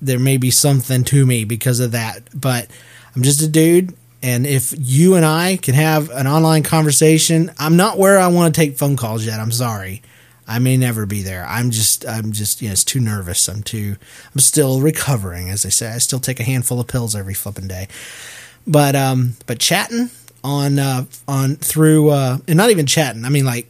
[0.00, 2.68] there may be something to me because of that, but
[3.16, 3.96] I'm just a dude.
[4.22, 8.54] And if you and I can have an online conversation, I'm not where I want
[8.54, 9.40] to take phone calls yet.
[9.40, 10.02] I'm sorry.
[10.46, 11.46] I may never be there.
[11.46, 13.48] I'm just, I'm just, you know, it's too nervous.
[13.48, 13.96] I'm too,
[14.34, 15.90] I'm still recovering, as I say.
[15.90, 17.88] I still take a handful of pills every flipping day.
[18.66, 20.10] But, um, but chatting
[20.44, 23.24] on, uh, on through, uh, and not even chatting.
[23.24, 23.68] I mean, like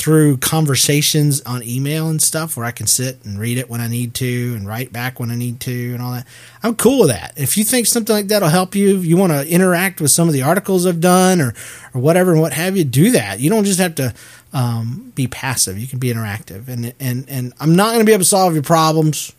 [0.00, 3.86] through conversations on email and stuff where I can sit and read it when I
[3.86, 6.26] need to and write back when I need to and all that.
[6.62, 7.34] I'm cool with that.
[7.36, 10.32] If you think something like that'll help you, you want to interact with some of
[10.32, 11.52] the articles I've done or,
[11.92, 13.40] or whatever and what have you, do that.
[13.40, 14.14] You don't just have to
[14.54, 15.78] um, be passive.
[15.78, 16.68] You can be interactive.
[16.68, 19.34] And, and, and I'm not going to be able to solve your problems.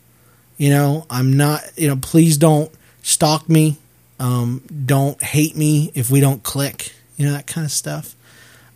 [0.58, 2.70] You know, I'm not, you know, please don't
[3.02, 3.78] stalk me.
[4.18, 8.14] Um, don't hate me if we don't click, you know, that kind of stuff.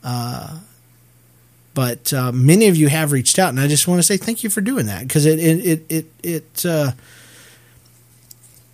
[0.02, 0.58] Uh,
[1.74, 4.42] but uh, many of you have reached out, and I just want to say thank
[4.42, 6.92] you for doing that because it it it it, it uh,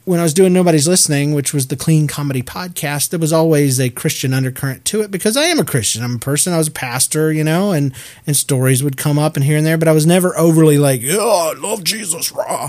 [0.05, 3.81] when I was doing Nobody's Listening, which was the clean comedy podcast, there was always
[3.81, 6.03] a Christian undercurrent to it because I am a Christian.
[6.03, 6.53] I'm a person.
[6.53, 7.92] I was a pastor, you know, and
[8.27, 11.03] and stories would come up and here and there, but I was never overly like,
[11.05, 12.68] oh, I love Jesus, raw,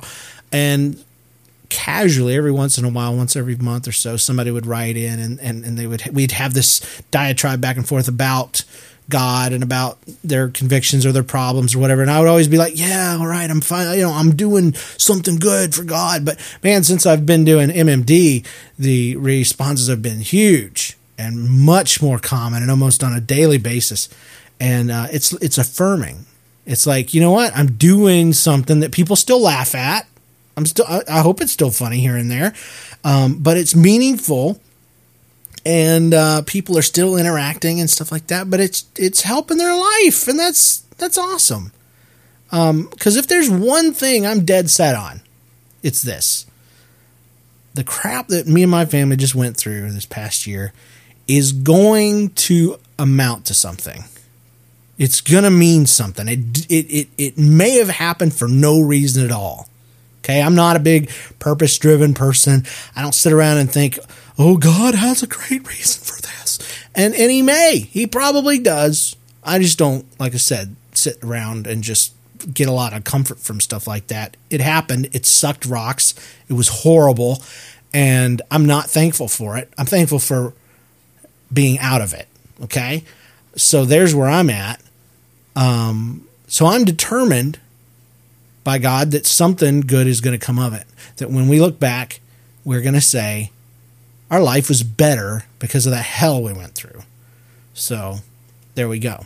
[0.51, 1.03] and
[1.73, 5.19] casually every once in a while once every month or so somebody would write in
[5.19, 8.63] and, and, and they would we'd have this diatribe back and forth about
[9.09, 12.01] God and about their convictions or their problems or whatever.
[12.01, 13.97] And I would always be like, yeah, all right, I'm fine.
[13.97, 16.23] You know, I'm doing something good for God.
[16.23, 18.45] But man, since I've been doing MMD,
[18.79, 24.09] the responses have been huge and much more common and almost on a daily basis.
[24.59, 26.25] And uh, it's it's affirming.
[26.65, 30.07] It's like you know what I'm doing something that people still laugh at.
[30.55, 32.53] I'm still I, I hope it's still funny here and there,
[33.03, 34.59] um, but it's meaningful
[35.65, 38.49] and uh, people are still interacting and stuff like that.
[38.49, 41.71] But it's it's helping their life, and that's that's awesome.
[42.49, 45.21] Because um, if there's one thing I'm dead set on,
[45.81, 46.45] it's this:
[47.73, 50.73] the crap that me and my family just went through this past year
[51.27, 54.03] is going to amount to something.
[54.97, 56.27] It's gonna mean something.
[56.27, 59.69] It it it, it may have happened for no reason at all.
[60.23, 61.09] Okay, I'm not a big
[61.39, 62.65] purpose driven person.
[62.95, 63.99] I don't sit around and think
[64.37, 66.59] oh, God has a great reason for this.
[66.95, 67.79] And, and he may.
[67.79, 69.15] He probably does.
[69.43, 72.13] I just don't, like I said, sit around and just
[72.53, 74.37] get a lot of comfort from stuff like that.
[74.49, 75.09] It happened.
[75.13, 76.13] It sucked rocks.
[76.49, 77.41] It was horrible.
[77.93, 79.71] And I'm not thankful for it.
[79.77, 80.53] I'm thankful for
[81.51, 82.27] being out of it.
[82.63, 83.03] Okay.
[83.55, 84.81] So there's where I'm at.
[85.55, 87.59] Um, so I'm determined
[88.63, 90.85] by God that something good is going to come of it.
[91.17, 92.21] That when we look back,
[92.63, 93.51] we're going to say,
[94.31, 97.01] our life was better because of the hell we went through.
[97.73, 98.17] So
[98.75, 99.25] there we go.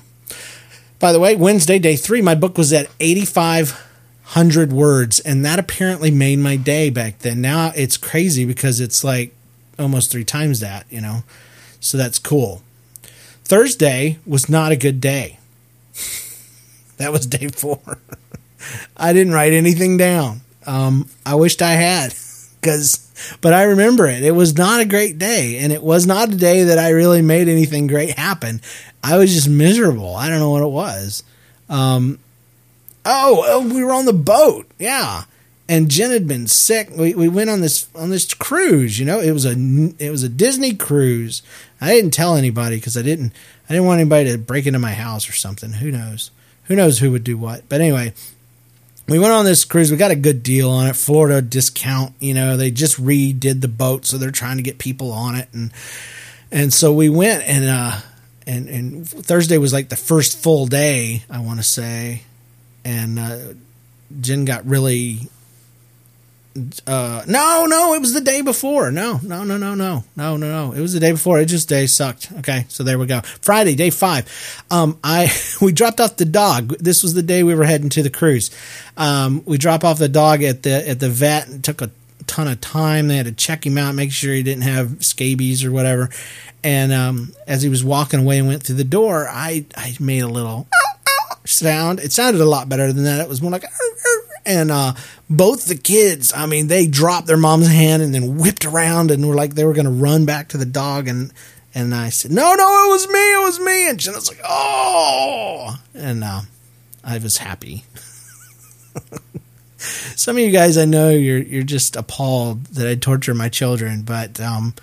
[1.00, 6.10] By the way, Wednesday, day three, my book was at 8,500 words, and that apparently
[6.10, 7.40] made my day back then.
[7.40, 9.34] Now it's crazy because it's like
[9.78, 11.24] almost three times that, you know?
[11.80, 12.64] So that's cool.
[13.44, 15.40] Thursday was not a good day.
[16.98, 18.00] that was day four.
[18.96, 20.42] I didn't write anything down.
[20.66, 22.14] Um, I wished I had
[22.60, 23.08] because
[23.42, 24.24] but I remember it.
[24.24, 27.22] It was not a great day, and it was not a day that I really
[27.22, 28.62] made anything great happen.
[29.04, 30.16] I was just miserable.
[30.16, 31.24] I don't know what it was.
[31.70, 32.20] Um,
[33.06, 35.24] oh, oh, we were on the boat, yeah.
[35.70, 36.90] And Jen had been sick.
[36.96, 39.00] We, we went on this on this cruise.
[39.00, 39.52] You know, it was a
[40.00, 41.42] it was a Disney cruise.
[41.82, 43.34] I didn't tell anybody because I didn't
[43.70, 45.74] I didn't want anybody to break into my house or something.
[45.74, 46.32] Who knows?
[46.66, 47.68] Who knows who would do what?
[47.68, 48.14] But anyway,
[49.08, 49.92] we went on this cruise.
[49.92, 50.96] We got a good deal on it.
[50.96, 52.14] Florida discount.
[52.20, 55.48] You know, they just redid the boat, so they're trying to get people on it,
[55.54, 55.72] and
[56.52, 58.00] and so we went and uh
[58.46, 62.24] and and Thursday was like the first full day I want to say,
[62.84, 63.38] and uh,
[64.22, 65.30] Jen got really
[66.86, 68.92] uh, no, no, it was the day before.
[68.92, 70.74] No, no, no, no, no, no, no, no.
[70.74, 71.40] It was the day before.
[71.40, 72.32] It just day sucked.
[72.40, 73.22] Okay, so there we go.
[73.42, 74.28] Friday, day five.
[74.72, 76.70] Um, I we dropped off the dog.
[76.80, 78.52] This was the day we were heading to the cruise.
[78.96, 81.50] Um, we drop off the dog at the at the vet.
[81.50, 81.92] It took a
[82.26, 83.08] ton of time.
[83.08, 86.10] They had to check him out, make sure he didn't have scabies or whatever.
[86.64, 90.24] And um, as he was walking away and went through the door, I I made
[90.24, 90.68] a little
[91.46, 92.00] sound.
[92.00, 93.22] It sounded a lot better than that.
[93.22, 93.64] It was more like
[94.48, 94.94] and uh,
[95.30, 99.28] both the kids, I mean, they dropped their mom's hand and then whipped around and
[99.28, 101.32] were like they were going to run back to the dog and
[101.76, 103.90] And I said, no, no, it was me, it was me.
[103.90, 105.78] And Jenna's like, oh.
[105.94, 106.42] And uh,
[107.04, 107.84] I was happy.
[109.78, 114.02] Some of you guys, I know you're you're just appalled that I torture my children,
[114.02, 114.74] but um,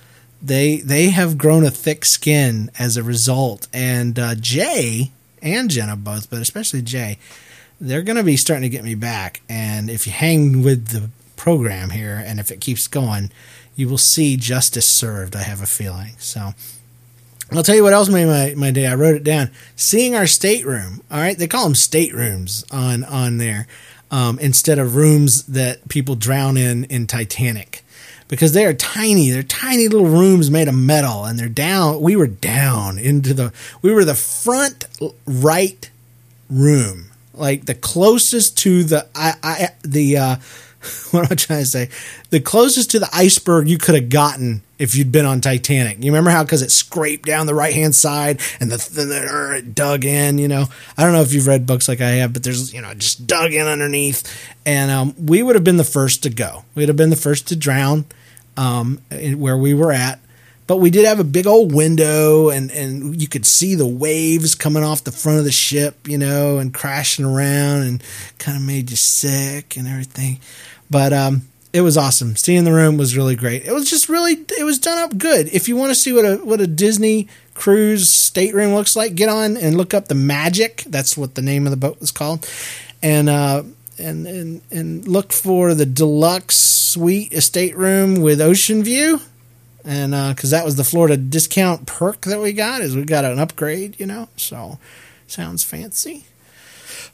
[0.41, 3.67] they they have grown a thick skin as a result.
[3.73, 5.11] And uh, Jay
[5.43, 7.19] and Jenna both, but especially Jay,
[7.89, 9.43] they're going to be starting to get me back.
[9.49, 13.31] And if you hang with the program here, and if it keeps going,
[13.77, 15.37] you will see justice served.
[15.37, 16.15] I have a feeling.
[16.19, 16.53] So
[17.53, 18.87] I'll tell you what else made my, my day.
[18.87, 19.51] I wrote it down.
[19.77, 21.03] Seeing our stateroom.
[21.11, 23.67] All right, they call them staterooms on on there
[24.11, 27.85] um, instead of rooms that people drown in in Titanic
[28.29, 29.31] because they are tiny.
[29.31, 32.01] They're tiny little rooms made of metal, and they're down.
[32.01, 33.53] We were down into the.
[33.83, 34.87] We were the front
[35.27, 35.91] right
[36.49, 40.37] room, like the closest to the I, I the uh,
[41.11, 41.89] what am I trying to say?
[42.31, 46.03] The closest to the iceberg you could have gotten if you'd been on Titanic.
[46.03, 49.55] You remember how because it scraped down the right hand side and the, the, the
[49.59, 50.39] it dug in.
[50.39, 50.67] You know,
[50.97, 53.27] I don't know if you've read books like I have, but there's you know just
[53.27, 54.23] dug in underneath,
[54.67, 56.65] and um, we would have been the first to go.
[56.75, 58.05] We'd have been the first to drown
[58.57, 60.21] um, where we were at.
[60.67, 64.55] But we did have a big old window, and, and you could see the waves
[64.55, 68.03] coming off the front of the ship, you know, and crashing around, and
[68.39, 70.41] kind of made you sick and everything.
[70.91, 71.43] But um,
[71.75, 72.37] it was awesome.
[72.37, 73.67] Seeing the room was really great.
[73.67, 75.49] It was just really, it was done up good.
[75.49, 79.29] If you want to see what a what a Disney cruise stateroom looks like, get
[79.29, 80.85] on and look up the Magic.
[80.87, 82.49] That's what the name of the boat was called,
[83.03, 83.65] and uh,
[83.99, 89.21] and and and look for the deluxe suite estate room with ocean view.
[89.85, 93.25] And because uh, that was the Florida discount perk that we got, is we got
[93.25, 94.29] an upgrade, you know.
[94.37, 94.79] So
[95.27, 96.25] sounds fancy.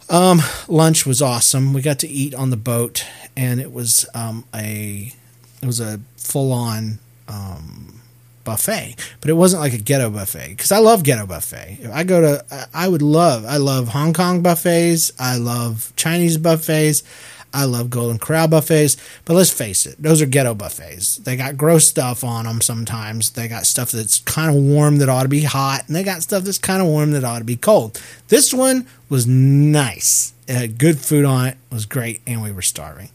[0.09, 1.73] Um, lunch was awesome.
[1.73, 3.05] We got to eat on the boat,
[3.37, 5.13] and it was um, a
[5.63, 8.01] it was a full on um,
[8.45, 11.79] buffet, but it wasn't like a ghetto buffet because I love ghetto buffet.
[11.83, 15.13] If I go to, I would love, I love Hong Kong buffets.
[15.19, 17.03] I love Chinese buffets.
[17.53, 21.17] I love Golden Corral buffets, but let's face it, those are ghetto buffets.
[21.17, 23.31] They got gross stuff on them sometimes.
[23.31, 26.23] They got stuff that's kind of warm that ought to be hot, and they got
[26.23, 28.01] stuff that's kind of warm that ought to be cold.
[28.29, 30.33] This one was nice.
[30.47, 33.11] It had good food on it, it was great, and we were starving.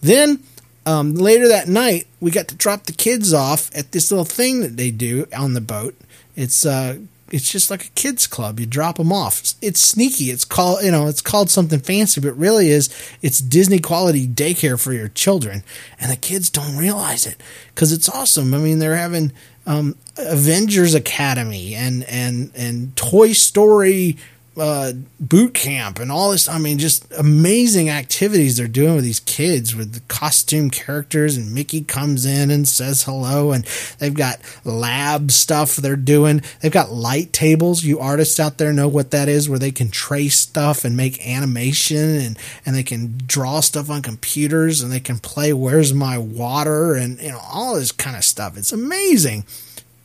[0.00, 0.42] Then
[0.86, 4.60] um, later that night, we got to drop the kids off at this little thing
[4.60, 5.94] that they do on the boat.
[6.34, 6.98] It's uh,
[7.30, 8.58] it's just like a kids club.
[8.58, 9.54] You drop them off.
[9.60, 10.30] It's sneaky.
[10.30, 12.88] It's called you know it's called something fancy, but really is
[13.22, 15.62] it's Disney quality daycare for your children,
[16.00, 17.36] and the kids don't realize it
[17.74, 18.54] because it's awesome.
[18.54, 19.32] I mean, they're having
[19.66, 24.16] um, Avengers Academy and and and Toy Story
[24.58, 26.48] uh, boot camp and all this.
[26.48, 31.36] I mean, just amazing activities they're doing with these kids with the costume characters.
[31.36, 33.52] And Mickey comes in and says hello.
[33.52, 33.64] And
[33.98, 36.42] they've got lab stuff they're doing.
[36.60, 37.84] They've got light tables.
[37.84, 41.26] You artists out there know what that is, where they can trace stuff and make
[41.26, 46.18] animation and, and they can draw stuff on computers and they can play Where's My
[46.18, 48.56] Water and, you know, all this kind of stuff.
[48.56, 49.44] It's amazing.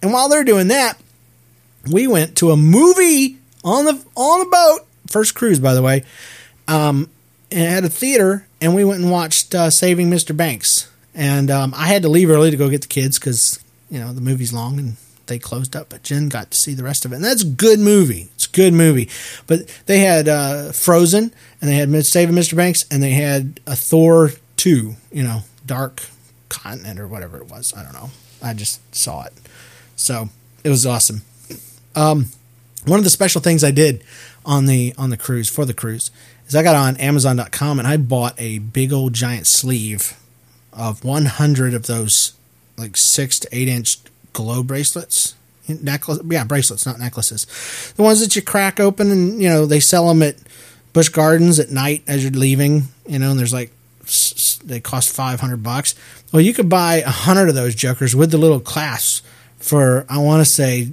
[0.01, 0.97] And while they're doing that,
[1.89, 4.87] we went to a movie on the on the boat.
[5.07, 6.03] First cruise, by the way.
[6.67, 7.09] Um,
[7.51, 10.35] and had a theater, and we went and watched uh, Saving Mr.
[10.35, 10.89] Banks.
[11.13, 14.13] And um, I had to leave early to go get the kids because you know
[14.13, 14.95] the movie's long and
[15.27, 15.89] they closed up.
[15.89, 18.29] But Jen got to see the rest of it, and that's a good movie.
[18.35, 19.09] It's a good movie.
[19.45, 22.55] But they had uh, Frozen, and they had Saving Mr.
[22.55, 24.95] Banks, and they had a Thor two.
[25.11, 26.01] You know, Dark
[26.49, 27.73] Continent or whatever it was.
[27.75, 28.09] I don't know.
[28.41, 29.33] I just saw it,
[29.95, 30.29] so
[30.63, 31.21] it was awesome.
[31.95, 32.27] Um,
[32.85, 34.03] one of the special things I did
[34.45, 36.11] on the on the cruise for the cruise
[36.47, 40.19] is I got on Amazon.com and I bought a big old giant sleeve
[40.71, 42.33] of 100 of those
[42.77, 43.99] like six to eight inch
[44.33, 45.35] glow bracelets.
[45.67, 47.93] Necklace, yeah, bracelets, not necklaces.
[47.95, 50.35] The ones that you crack open and you know they sell them at
[50.91, 52.83] Busch Gardens at night as you're leaving.
[53.07, 53.71] You know, and there's like
[54.65, 55.95] they cost 500 bucks.
[56.33, 59.21] Well, you could buy a hundred of those jokers with the little clasps
[59.57, 60.91] for I want to say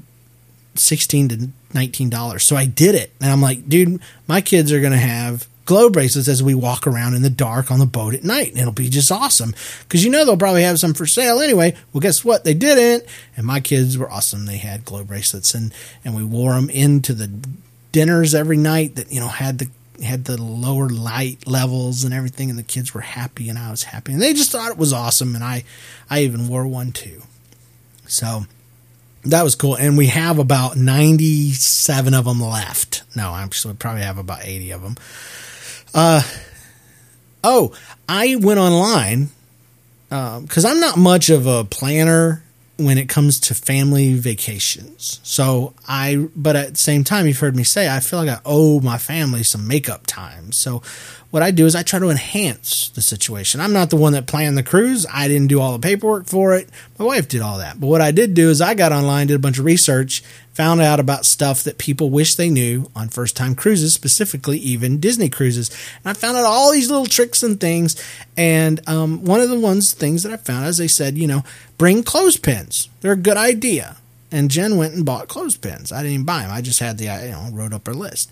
[0.77, 2.41] 16 to $19.
[2.41, 3.13] So I did it.
[3.21, 6.87] And I'm like, dude, my kids are going to have glow bracelets as we walk
[6.87, 8.51] around in the dark on the boat at night.
[8.51, 9.55] And it'll be just awesome.
[9.83, 11.77] Because you know they'll probably have some for sale anyway.
[11.93, 12.45] Well, guess what?
[12.45, 13.09] They didn't.
[13.37, 14.47] And my kids were awesome.
[14.47, 15.73] They had glow bracelets and,
[16.05, 17.31] and we wore them into the
[17.93, 19.69] dinners every night that, you know, had the
[20.03, 23.83] had the lower light levels and everything and the kids were happy and I was
[23.83, 25.65] happy and they just thought it was awesome and I
[26.09, 27.23] I even wore one too.
[28.07, 28.45] So
[29.25, 29.75] that was cool.
[29.77, 33.03] And we have about 97 of them left.
[33.15, 34.97] No, I actually, probably have about 80 of them.
[35.95, 36.23] Uh,
[37.45, 37.75] oh,
[38.09, 39.31] I went online
[40.09, 42.43] because um, I'm not much of a planner
[42.77, 45.21] when it comes to family vacations.
[45.23, 48.41] So I, but at the same time, you've heard me say, I feel like I
[48.45, 50.53] owe my family some makeup time.
[50.53, 50.83] So
[51.31, 53.61] what I do is I try to enhance the situation.
[53.61, 55.07] I'm not the one that planned the cruise.
[55.13, 56.69] I didn't do all the paperwork for it.
[56.99, 57.79] My wife did all that.
[57.79, 60.25] But what I did do is I got online, did a bunch of research,
[60.55, 64.99] found out about stuff that people wish they knew on first time cruises, specifically even
[64.99, 65.71] Disney cruises.
[66.03, 68.03] And I found out all these little tricks and things.
[68.37, 71.45] And um, one of the ones things that I found is they said, you know,
[71.79, 72.89] bring clothespins.
[73.03, 73.97] They're a good idea.
[74.33, 75.93] And Jen went and bought clothespins.
[75.93, 76.53] I didn't even buy them.
[76.53, 78.31] I just had the, you know, wrote up her list.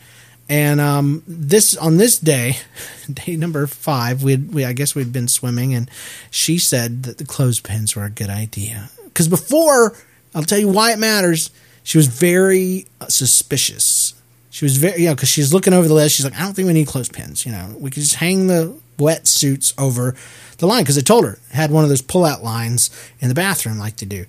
[0.49, 2.57] And um, this on this day,
[3.13, 5.91] day number five, we we I guess we'd been swimming, and
[6.31, 9.95] she said that the clothespins were a good idea because before
[10.35, 11.51] I'll tell you why it matters.
[11.83, 14.15] She was very uh, suspicious.
[14.51, 16.17] She was very, you know, because she's looking over the list.
[16.17, 17.47] She's like, I don't think we need clothespins.
[17.47, 20.15] You know, we could just hang the wetsuits over
[20.59, 22.91] the line because I told her had one of those pull-out lines
[23.21, 24.27] in the bathroom like to do,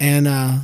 [0.00, 0.58] and uh,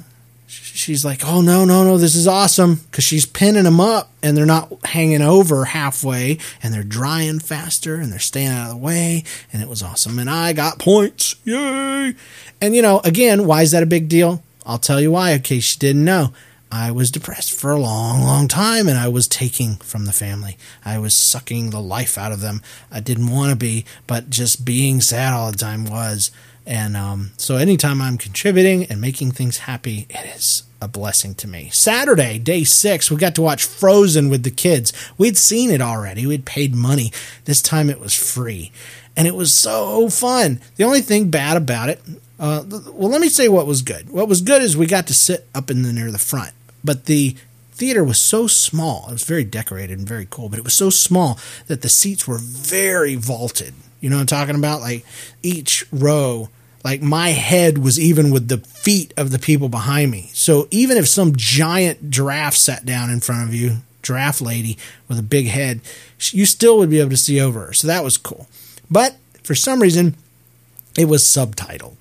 [0.48, 4.36] she's like, "Oh no, no, no, this is awesome!" Because she's pinning them up, and
[4.36, 8.76] they're not hanging over halfway, and they're drying faster, and they're staying out of the
[8.76, 10.18] way, and it was awesome.
[10.18, 12.14] And I got points, yay!
[12.60, 14.42] And you know, again, why is that a big deal?
[14.66, 16.32] I'll tell you why, in case you didn't know.
[16.70, 20.58] I was depressed for a long, long time, and I was taking from the family.
[20.84, 22.60] I was sucking the life out of them.
[22.90, 26.30] I didn't want to be, but just being sad all the time was.
[26.68, 31.48] And um, so, anytime I'm contributing and making things happy, it is a blessing to
[31.48, 31.70] me.
[31.72, 34.92] Saturday, day six, we got to watch Frozen with the kids.
[35.16, 37.10] We'd seen it already, we'd paid money.
[37.46, 38.70] This time it was free.
[39.16, 40.60] And it was so fun.
[40.76, 42.02] The only thing bad about it,
[42.38, 44.10] uh, well, let me say what was good.
[44.10, 46.52] What was good is we got to sit up in the near the front,
[46.84, 47.34] but the
[47.72, 49.06] theater was so small.
[49.08, 52.28] It was very decorated and very cool, but it was so small that the seats
[52.28, 53.72] were very vaulted.
[54.00, 54.82] You know what I'm talking about?
[54.82, 55.06] Like
[55.42, 56.50] each row
[56.84, 60.30] like my head was even with the feet of the people behind me.
[60.32, 65.18] So even if some giant giraffe sat down in front of you, giraffe lady with
[65.18, 65.80] a big head,
[66.30, 67.72] you still would be able to see over her.
[67.72, 68.48] So that was cool.
[68.90, 70.14] But for some reason,
[70.96, 71.96] it was subtitled.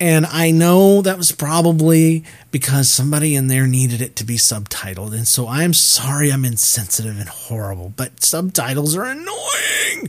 [0.00, 5.12] And I know that was probably because somebody in there needed it to be subtitled.
[5.12, 10.08] And so I'm sorry I'm insensitive and horrible, but subtitles are annoying.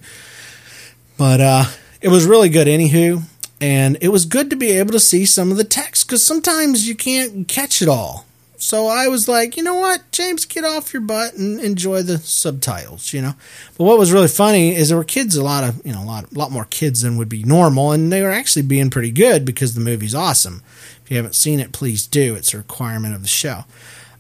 [1.18, 1.66] But uh,
[2.02, 3.24] it was really good, anywho
[3.62, 6.88] and it was good to be able to see some of the text because sometimes
[6.88, 8.26] you can't catch it all.
[8.62, 12.18] So I was like, you know what, James, get off your butt and enjoy the
[12.18, 13.36] subtitles, you know.
[13.78, 16.06] But what was really funny is there were kids, a lot of, you know, a
[16.06, 19.12] lot, a lot more kids than would be normal, and they were actually being pretty
[19.12, 20.62] good because the movie's awesome.
[21.04, 22.36] If you haven't seen it, please do.
[22.36, 23.64] It's a requirement of the show.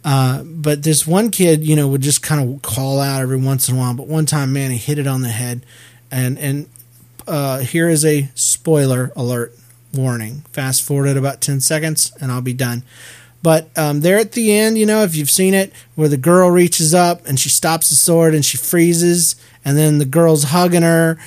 [0.05, 3.67] Uh, but this one kid, you know, would just kind of call out every once
[3.67, 3.93] in a while.
[3.93, 5.65] But one time, man, he hit it on the head,
[6.09, 6.69] and and
[7.27, 9.53] uh, here is a spoiler alert
[9.93, 10.43] warning.
[10.51, 12.83] Fast forward at about 10 seconds and I'll be done.
[13.41, 16.51] But um, there at the end, you know, if you've seen it, where the girl
[16.51, 20.81] reaches up and she stops the sword and she freezes, and then the girl's hugging
[20.81, 21.17] her.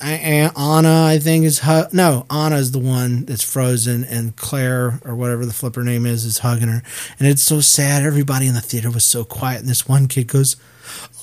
[0.00, 5.14] Anna, I think, is hu- no Anna is the one that's frozen, and Claire or
[5.14, 6.82] whatever the flipper name is is hugging her,
[7.18, 8.02] and it's so sad.
[8.02, 10.56] Everybody in the theater was so quiet, and this one kid goes,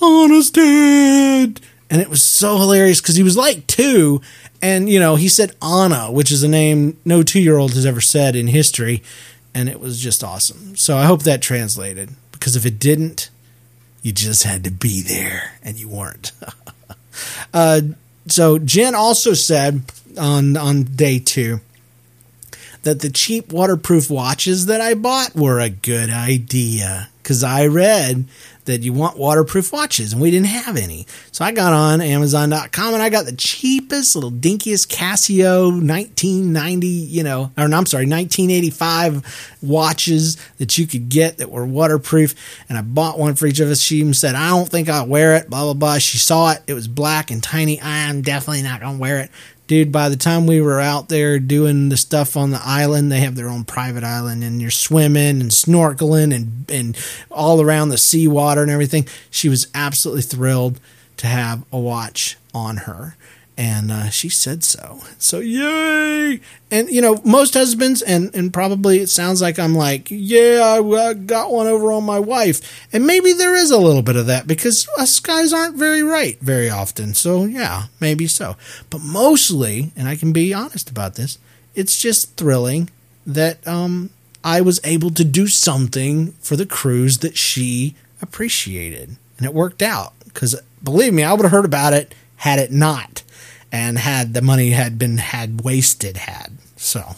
[0.02, 1.60] "Anna's dead,"
[1.90, 4.20] and it was so hilarious because he was like two,
[4.60, 7.86] and you know he said Anna, which is a name no two year old has
[7.86, 9.02] ever said in history,
[9.54, 10.76] and it was just awesome.
[10.76, 13.30] So I hope that translated because if it didn't,
[14.02, 16.32] you just had to be there and you weren't.
[17.54, 17.80] uh,
[18.28, 19.82] so Jen also said
[20.18, 21.60] on on day two
[22.82, 28.26] that the cheap waterproof watches that I bought were a good idea because I read
[28.66, 31.06] that you want waterproof watches, and we didn't have any.
[31.32, 37.22] So I got on Amazon.com and I got the cheapest, little dinkiest Casio 1990, you
[37.22, 42.34] know, or no, I'm sorry, 1985 watches that you could get that were waterproof.
[42.68, 43.80] And I bought one for each of us.
[43.80, 45.98] She even said, I don't think I'll wear it, blah, blah, blah.
[45.98, 46.62] She saw it.
[46.66, 47.80] It was black and tiny.
[47.80, 49.30] I'm definitely not going to wear it
[49.66, 53.20] dude, by the time we were out there doing the stuff on the island, they
[53.20, 56.96] have their own private island and you're swimming and snorkeling and, and
[57.30, 59.06] all around the seawater and everything.
[59.30, 60.80] She was absolutely thrilled
[61.18, 63.16] to have a watch on her
[63.58, 65.00] and uh, she said so.
[65.18, 66.40] So yay!
[66.70, 71.08] And you know, most husbands, and and probably it sounds like I'm like, yeah, I,
[71.08, 74.26] I, got one over on my wife, and maybe there is a little bit of
[74.26, 77.14] that because us guys aren't very right very often.
[77.14, 78.56] So yeah, maybe so.
[78.90, 81.38] But mostly, and I can be honest about this,
[81.74, 82.90] it's just thrilling
[83.26, 84.10] that um,
[84.44, 89.82] I was able to do something for the cruise that she appreciated, and it worked
[89.82, 90.12] out.
[90.24, 93.22] Because believe me, I would have heard about it had it not
[93.72, 96.52] and had the money had been had wasted had.
[96.76, 97.16] So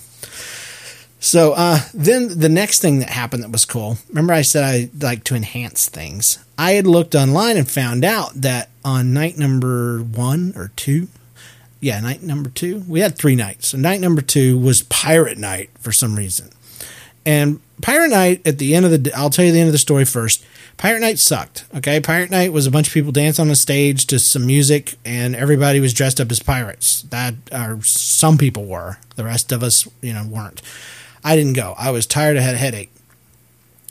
[1.20, 3.98] So uh, then the next thing that happened that was cool.
[4.08, 6.38] Remember, I said I like to enhance things.
[6.56, 11.08] I had looked online and found out that on night number one or two,
[11.80, 13.68] yeah, night number two, we had three nights.
[13.68, 16.50] So night number two was pirate night for some reason.
[17.26, 19.78] And pirate night at the end of the, I'll tell you the end of the
[19.78, 20.44] story first.
[20.78, 21.64] Pirate Night sucked.
[21.76, 24.94] Okay, Pirate Night was a bunch of people dancing on a stage to some music,
[25.04, 27.02] and everybody was dressed up as pirates.
[27.02, 28.98] That, or some people were.
[29.16, 30.62] The rest of us, you know, weren't.
[31.24, 31.74] I didn't go.
[31.76, 32.36] I was tired.
[32.36, 32.92] I had a headache.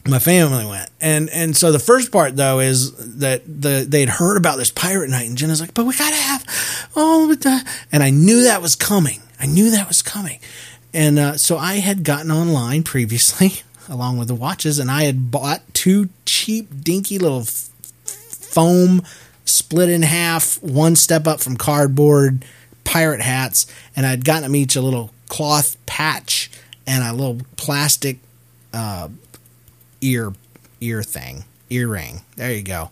[0.06, 4.38] My family went, and and so the first part though is that the they'd heard
[4.38, 6.46] about this pirate night, and Jenna's like, "But we gotta have
[6.96, 7.36] oh,"
[7.92, 9.20] and I knew that was coming.
[9.38, 10.40] I knew that was coming,
[10.94, 15.32] and uh, so I had gotten online previously along with the watches, and I had
[15.32, 17.70] bought two cheap, dinky little f-
[18.06, 19.04] foam
[19.46, 22.44] split in half, one step up from cardboard
[22.84, 26.50] pirate hats, and I'd gotten them each a little cloth patch
[26.86, 28.20] and a little plastic
[28.74, 29.10] uh,
[30.02, 30.34] ear
[30.80, 32.22] ear thing, earring.
[32.36, 32.90] There you go.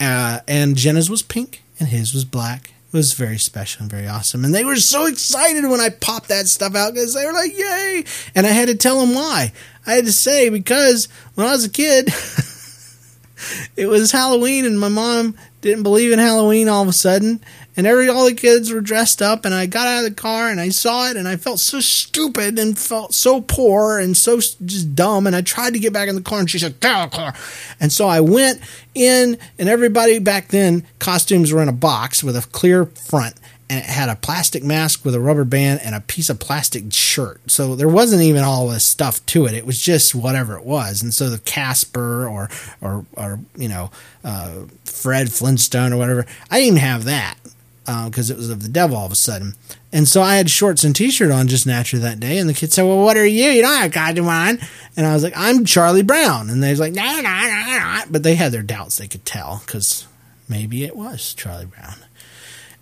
[0.00, 2.72] Uh, and Jenna's was pink and his was black.
[2.92, 4.44] It was very special and very awesome.
[4.44, 7.56] And they were so excited when I popped that stuff out because they were like,
[7.56, 8.04] yay.
[8.34, 9.52] And I had to tell them why.
[9.86, 12.08] I had to say because when I was a kid,
[13.76, 17.40] it was Halloween and my mom didn't believe in Halloween all of a sudden.
[17.76, 20.50] And every all the kids were dressed up and I got out of the car
[20.50, 24.36] and I saw it and I felt so stupid and felt so poor and so
[24.38, 25.26] just dumb.
[25.26, 27.10] And I tried to get back in the car and she said get out of
[27.10, 27.34] the car.
[27.78, 28.60] And so I went
[28.94, 33.39] in and everybody back then costumes were in a box with a clear front
[33.70, 36.92] and it had a plastic mask with a rubber band and a piece of plastic
[36.92, 37.40] shirt.
[37.48, 39.54] So there wasn't even all this stuff to it.
[39.54, 41.02] It was just whatever it was.
[41.02, 42.50] And so the Casper or
[42.80, 43.92] or or you know
[44.24, 47.36] uh, Fred Flintstone or whatever, I didn't even have that
[48.06, 49.54] because uh, it was of the devil all of a sudden.
[49.92, 52.38] And so I had shorts and t-shirt on just naturally that day.
[52.38, 53.50] And the kid said, "Well, what are you?
[53.50, 54.58] You don't have costume on."
[54.96, 58.00] And I was like, "I'm Charlie Brown." And they was like, "No, no, no, no."
[58.10, 58.98] But they had their doubts.
[58.98, 60.08] They could tell because
[60.48, 61.94] maybe it was Charlie Brown.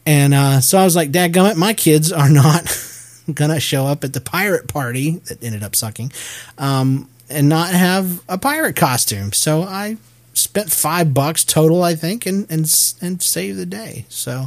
[0.09, 2.64] And uh, so I was like, "Dadgummit, my kids are not
[3.34, 6.12] gonna show up at the pirate party that ended up sucking,
[6.56, 9.98] um, and not have a pirate costume." So I
[10.32, 12.61] spent five bucks total, I think, and and
[13.02, 14.06] and saved the day.
[14.09, 14.46] So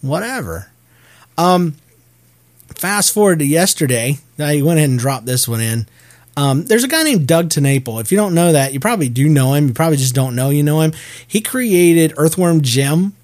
[0.00, 0.72] whatever.
[1.38, 1.76] Um,
[2.74, 4.18] fast forward to yesterday.
[4.36, 5.86] I went ahead and dropped this one in.
[6.36, 8.00] Um, there's a guy named Doug TenNapel.
[8.00, 9.68] If you don't know that, you probably do know him.
[9.68, 10.92] You probably just don't know you know him.
[11.24, 13.14] He created Earthworm Jim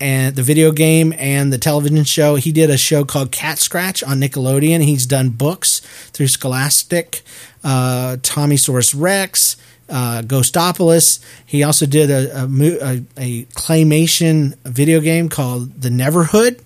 [0.00, 2.36] and the video game and the television show.
[2.36, 4.82] He did a show called Cat Scratch on Nickelodeon.
[4.82, 5.80] He's done books
[6.12, 7.22] through Scholastic,
[7.64, 9.56] uh, Tommysaurus Rex,
[9.88, 11.20] uh, Ghostopolis.
[11.44, 16.62] He also did a, a, a, a, claymation video game called The Neverhood.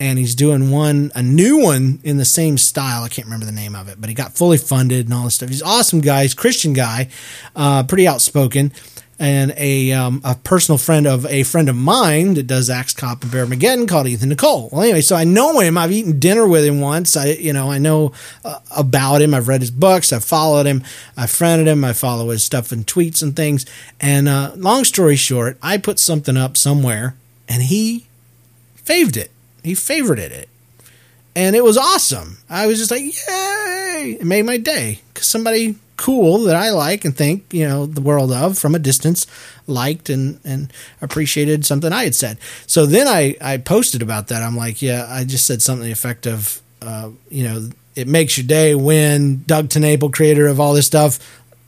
[0.00, 3.04] And he's doing one, a new one in the same style.
[3.04, 5.36] I can't remember the name of it, but he got fully funded and all this
[5.36, 5.48] stuff.
[5.48, 6.22] He's awesome guy.
[6.22, 7.08] He's Christian guy,
[7.54, 8.72] uh, pretty outspoken
[9.18, 13.22] and a um, a personal friend of a friend of mine that does Axe Cop
[13.22, 14.68] and Bearmageddon called Ethan Nicolle.
[14.72, 15.78] Well, anyway, so I know him.
[15.78, 17.16] I've eaten dinner with him once.
[17.16, 18.12] I you know I know
[18.44, 19.34] uh, about him.
[19.34, 20.12] I've read his books.
[20.12, 20.82] I've followed him.
[21.16, 21.84] I've friended him.
[21.84, 23.66] I follow his stuff and tweets and things.
[24.00, 27.14] And uh, long story short, I put something up somewhere,
[27.48, 28.06] and he
[28.76, 29.30] faved it.
[29.62, 30.48] He favorited it.
[31.36, 32.38] And it was awesome.
[32.48, 34.18] I was just like, yay!
[34.20, 38.00] It made my day because somebody cool that I like and think, you know, the
[38.00, 39.26] world of from a distance
[39.66, 42.38] liked and, and appreciated something I had said.
[42.66, 44.42] So then I, I posted about that.
[44.42, 46.60] I'm like, yeah, I just said something effective.
[46.82, 51.18] Uh, you know, it makes your day when Doug TenNapel, creator of all this stuff,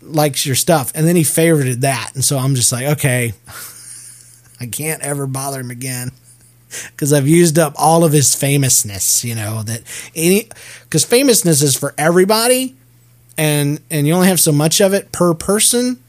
[0.02, 0.92] likes your stuff.
[0.94, 2.12] And then he favorited that.
[2.14, 3.32] And so I'm just like, okay,
[4.60, 6.10] I can't ever bother him again
[6.90, 9.82] because I've used up all of his famousness, you know, that
[10.14, 10.48] any,
[10.84, 12.76] because famousness is for everybody
[13.36, 16.02] and and you only have so much of it per person.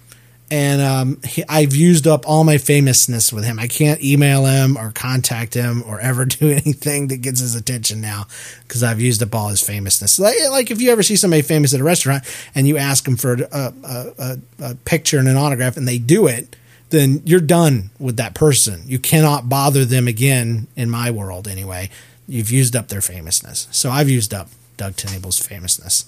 [0.50, 3.60] And um, he, I've used up all my famousness with him.
[3.60, 8.00] I can't email him or contact him or ever do anything that gets his attention
[8.00, 8.28] now
[8.66, 10.20] because I've used up all his famousness.
[10.20, 12.24] Like, like, if you ever see somebody famous at a restaurant
[12.56, 13.74] and you ask them for a, a,
[14.18, 16.56] a, a picture and an autograph and they do it,
[16.90, 18.84] then you're done with that person.
[18.86, 21.90] You cannot bother them again in my world anyway.
[22.28, 23.68] You've used up their famousness.
[23.72, 26.06] So I've used up Doug TenNapel's famousness.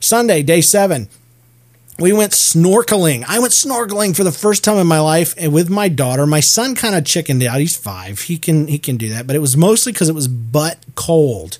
[0.00, 1.08] Sunday, day seven,
[1.98, 3.24] we went snorkeling.
[3.26, 6.26] I went snorkeling for the first time in my life and with my daughter.
[6.26, 7.58] My son kind of chickened out.
[7.58, 8.20] He's five.
[8.20, 11.58] He can he can do that, but it was mostly because it was butt cold.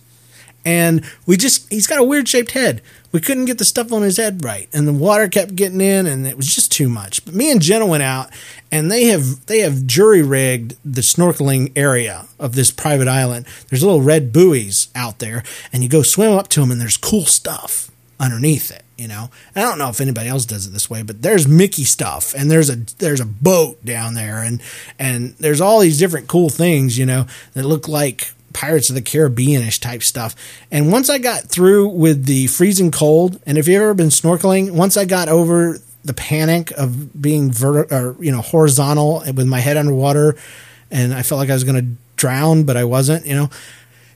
[0.64, 2.82] And we just he's got a weird shaped head.
[3.10, 6.06] We couldn't get the stuff on his head right, and the water kept getting in,
[6.06, 7.24] and it was just too much.
[7.24, 8.30] But me and Jenna went out,
[8.70, 13.46] and they have they have jury rigged the snorkeling area of this private island.
[13.70, 16.98] There's little red buoys out there, and you go swim up to them, and there's
[16.98, 17.90] cool stuff
[18.20, 19.30] underneath it you know?
[19.54, 22.34] And i don't know if anybody else does it this way but there's mickey stuff
[22.34, 24.60] and there's a there's a boat down there and
[24.98, 29.02] and there's all these different cool things you know that look like pirates of the
[29.02, 30.34] caribbeanish type stuff.
[30.70, 34.72] And once i got through with the freezing cold and if you've ever been snorkeling
[34.72, 39.60] once i got over the panic of being vertical or you know horizontal with my
[39.60, 40.36] head underwater
[40.90, 43.48] and i felt like i was going to drown but i wasn't you know?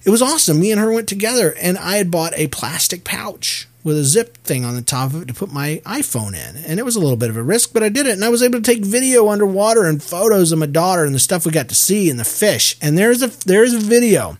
[0.04, 0.58] It was awesome.
[0.58, 4.36] Me and her went together and i had bought a plastic pouch with a zip
[4.38, 6.64] thing on the top of it to put my iPhone in.
[6.64, 8.12] And it was a little bit of a risk, but I did it.
[8.12, 11.18] And I was able to take video underwater and photos of my daughter and the
[11.18, 12.76] stuff we got to see and the fish.
[12.80, 14.38] And there's a there's a video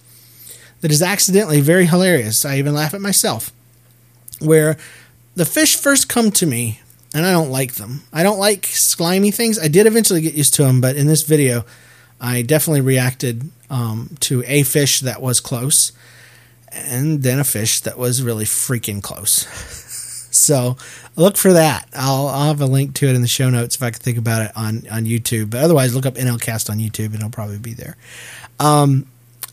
[0.80, 2.44] that is accidentally very hilarious.
[2.44, 3.52] I even laugh at myself.
[4.40, 4.76] Where
[5.34, 6.80] the fish first come to me
[7.14, 8.02] and I don't like them.
[8.12, 9.58] I don't like slimy things.
[9.58, 11.64] I did eventually get used to them, but in this video,
[12.20, 15.92] I definitely reacted um, to a fish that was close
[16.74, 19.46] and then a fish that was really freaking close.
[20.30, 20.76] so
[21.16, 21.88] look for that.
[21.94, 24.18] I'll, I'll, have a link to it in the show notes if I can think
[24.18, 25.50] about it on, on YouTube.
[25.50, 27.96] But otherwise, look up NLCast on YouTube and it'll probably be there.
[28.58, 29.06] Um,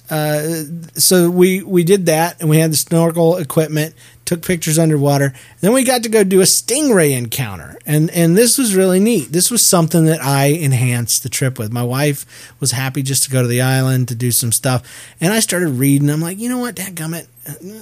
[0.09, 0.63] uh,
[0.95, 3.93] so we we did that, and we had the snorkel equipment,
[4.25, 5.33] took pictures underwater.
[5.61, 9.31] Then we got to go do a stingray encounter, and and this was really neat.
[9.31, 11.71] This was something that I enhanced the trip with.
[11.71, 15.31] My wife was happy just to go to the island to do some stuff, and
[15.31, 16.09] I started reading.
[16.09, 17.27] I'm like, you know what, Dadgummit,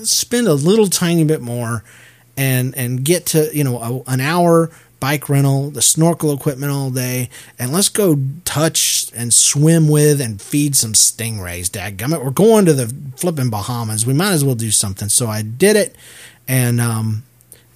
[0.06, 1.84] spend a little tiny bit more,
[2.36, 4.70] and and get to you know a, an hour
[5.08, 10.42] bike rental, the snorkel equipment all day, and let's go touch and swim with and
[10.42, 12.22] feed some stingrays, dadgummit.
[12.22, 14.06] We're going to the flipping Bahamas.
[14.06, 15.08] We might as well do something.
[15.08, 15.96] So I did it
[16.46, 17.24] and um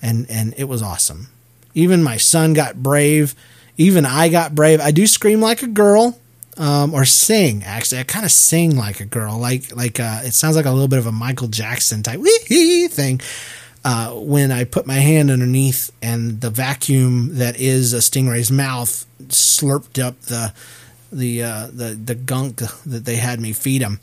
[0.01, 1.29] and and it was awesome.
[1.73, 3.33] Even my son got brave.
[3.77, 4.81] Even I got brave.
[4.81, 6.17] I do scream like a girl.
[6.57, 7.63] Um, or sing.
[7.63, 10.71] Actually, I kind of sing like a girl, like like uh, it sounds like a
[10.71, 12.19] little bit of a Michael Jackson type
[12.91, 13.21] thing
[13.83, 19.05] uh, when I put my hand underneath and the vacuum that is a stingray's mouth
[19.27, 20.53] slurped up the
[21.11, 23.99] the uh, the the gunk that they had me feed them.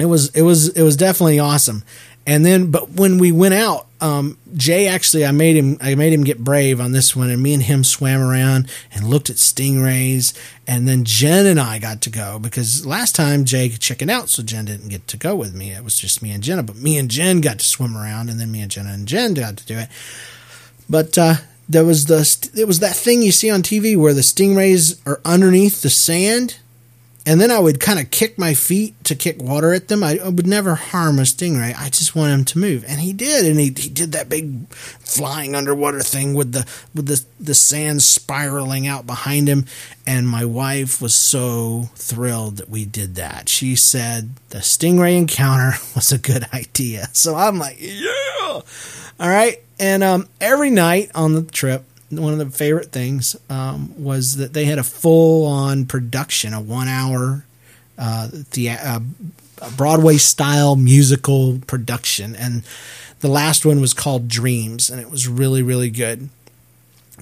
[0.00, 1.84] It was it was it was definitely awesome.
[2.26, 6.12] And then, but when we went out, um, Jay actually, I made him, I made
[6.12, 9.36] him get brave on this one, and me and him swam around and looked at
[9.36, 10.36] stingrays.
[10.66, 14.42] And then Jen and I got to go because last time Jay chickened out, so
[14.42, 15.72] Jen didn't get to go with me.
[15.72, 18.38] It was just me and Jenna, but me and Jen got to swim around, and
[18.38, 19.88] then me and Jenna and Jen got to do it.
[20.88, 21.34] But uh,
[21.68, 25.20] there was the, it was that thing you see on TV where the stingrays are
[25.24, 26.58] underneath the sand
[27.28, 30.02] and then I would kind of kick my feet to kick water at them.
[30.02, 31.78] I, I, would never harm a stingray.
[31.78, 33.44] I just want him to move, and he did.
[33.44, 38.02] And he, he did that big flying underwater thing with the with the the sand
[38.02, 39.66] spiraling out behind him.
[40.06, 43.50] And my wife was so thrilled that we did that.
[43.50, 47.10] She said the stingray encounter was a good idea.
[47.12, 48.08] So I'm like, yeah,
[48.48, 48.64] all
[49.20, 49.62] right.
[49.78, 54.52] And um, every night on the trip, one of the favorite things um, was that
[54.54, 57.44] they had a full on production, a one hour
[57.98, 59.00] uh, the uh,
[59.76, 62.62] Broadway style musical production, and
[63.20, 66.28] the last one was called Dreams, and it was really really good.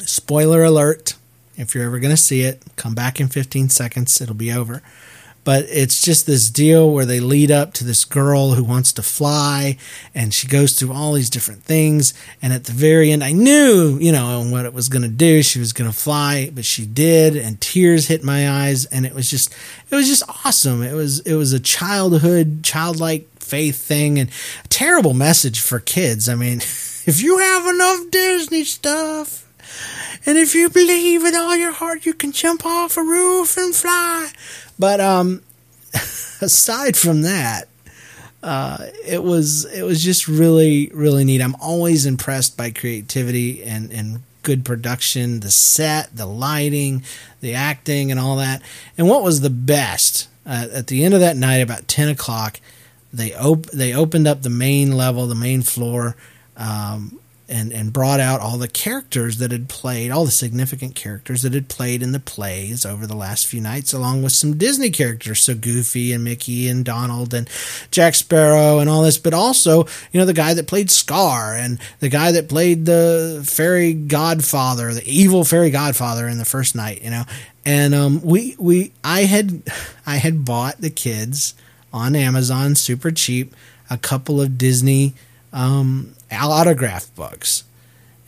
[0.05, 1.15] Spoiler alert:
[1.57, 4.21] if you're ever going to see it, come back in 15 seconds.
[4.21, 4.83] It'll be over
[5.47, 9.03] but it's just this deal where they lead up to this girl who wants to
[9.03, 9.79] fly
[10.15, 13.97] and she goes through all these different things and at the very end i knew
[14.01, 15.43] you know what it was going to do.
[15.43, 19.15] She was going to fly but she did and tears hit my eyes and it
[19.15, 19.55] was just
[19.91, 20.83] it was just awesome.
[20.83, 24.31] It was it was a childhood childlike faith thing and
[24.65, 26.29] a terrible message for kids.
[26.29, 26.59] I mean
[27.07, 29.46] if you have enough disney stuff
[30.27, 33.75] and if you believe with all your heart you can jump off a roof and
[33.75, 34.31] fly
[34.79, 35.43] but um,
[36.41, 37.69] aside from that,
[38.43, 41.41] uh, it was it was just really really neat.
[41.41, 47.03] I'm always impressed by creativity and and good production, the set, the lighting,
[47.41, 48.63] the acting, and all that.
[48.97, 52.61] And what was the best uh, at the end of that night, about ten o'clock,
[53.13, 56.17] they op- they opened up the main level, the main floor.
[56.57, 57.19] Um,
[57.49, 61.55] and and brought out all the characters that had played, all the significant characters that
[61.55, 65.41] had played in the plays over the last few nights, along with some Disney characters,
[65.41, 67.49] so Goofy and Mickey and Donald and
[67.91, 71.79] Jack Sparrow and all this, but also you know the guy that played Scar and
[72.01, 77.03] the guy that played the fairy godfather, the evil fairy godfather in the first night,
[77.03, 77.25] you know,
[77.65, 79.63] and um, we we I had
[80.07, 81.55] I had bought the kids
[81.93, 83.55] on Amazon super cheap
[83.89, 85.15] a couple of Disney
[85.53, 87.65] um, autograph books.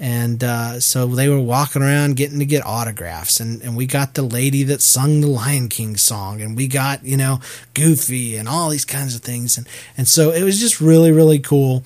[0.00, 3.40] And uh, so they were walking around getting to get autographs.
[3.40, 6.40] And, and we got the lady that sung the Lion King song.
[6.40, 7.40] And we got, you know,
[7.74, 9.58] Goofy and all these kinds of things.
[9.58, 11.82] And, and so it was just really, really cool.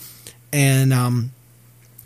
[0.52, 1.30] And um,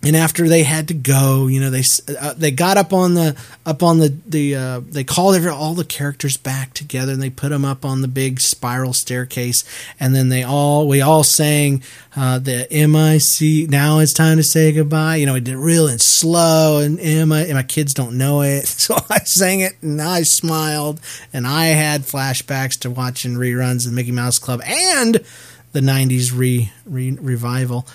[0.07, 1.83] and after they had to go, you know, they
[2.21, 5.75] uh, they got up on the up on the the uh, they called every, all
[5.75, 9.65] the characters back together and they put them up on the big spiral staircase,
[9.99, 11.83] and then they all we all sang
[12.15, 13.69] uh, the MIC.
[13.69, 15.17] Now it's time to say goodbye.
[15.17, 18.43] You know, we did it real and slow, and Emma and my kids don't know
[18.43, 21.01] it, so I sang it and I smiled,
[21.33, 25.25] and I had flashbacks to watching reruns of Mickey Mouse Club and
[25.73, 27.87] the '90s re, re revival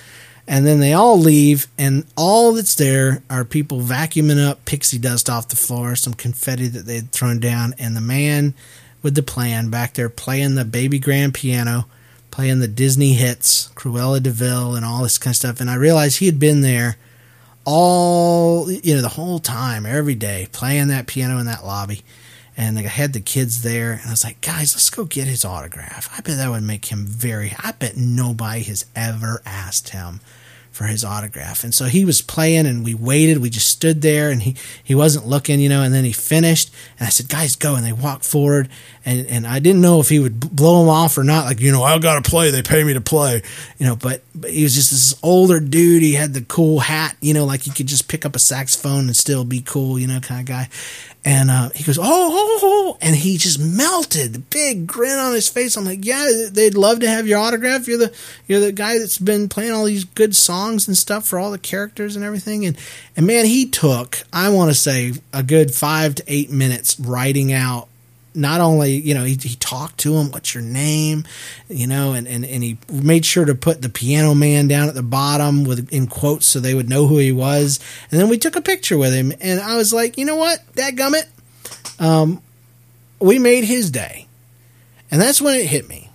[0.47, 5.29] and then they all leave, and all that's there are people vacuuming up pixie dust
[5.29, 8.53] off the floor, some confetti that they'd thrown down, and the man
[9.01, 11.87] with the plan back there playing the baby grand piano,
[12.29, 15.59] playing the Disney hits, Cruella de Vil, and all this kind of stuff.
[15.59, 16.97] And I realized he had been there
[17.65, 22.01] all, you know, the whole time, every day, playing that piano in that lobby.
[22.57, 25.45] And they had the kids there, and I was like, guys, let's go get his
[25.45, 26.09] autograph.
[26.15, 27.55] I bet that would make him very.
[27.57, 30.19] I bet nobody has ever asked him
[30.71, 31.65] for his autograph.
[31.65, 33.39] And so he was playing and we waited.
[33.39, 36.73] We just stood there and he, he wasn't looking, you know, and then he finished
[36.97, 37.75] and I said, guys, go.
[37.75, 38.69] And they walked forward
[39.03, 41.43] and, and I didn't know if he would blow him off or not.
[41.43, 42.51] Like, you know, I got to play.
[42.51, 43.41] They pay me to play,
[43.79, 46.03] you know, but, but he was just this older dude.
[46.03, 49.07] He had the cool hat, you know, like you could just pick up a saxophone
[49.07, 50.69] and still be cool, you know, kind of guy.
[51.23, 55.33] And uh, he goes, oh, oh, oh, and he just melted, the big grin on
[55.33, 55.77] his face.
[55.77, 57.87] I'm like, yeah, they'd love to have your autograph.
[57.87, 58.13] You're the
[58.47, 61.59] you're the guy that's been playing all these good songs and stuff for all the
[61.59, 62.65] characters and everything.
[62.65, 62.75] And
[63.15, 67.53] and man, he took, I want to say, a good five to eight minutes writing
[67.53, 67.87] out
[68.33, 71.25] not only you know he, he talked to him what's your name
[71.67, 74.95] you know and, and and he made sure to put the piano man down at
[74.95, 77.79] the bottom with in quotes so they would know who he was.
[78.09, 80.59] And then we took a picture with him and i was like you know what?
[80.75, 81.27] That gummit
[81.99, 82.41] um,
[83.19, 84.27] we made his day.
[85.11, 86.09] And that's when it hit me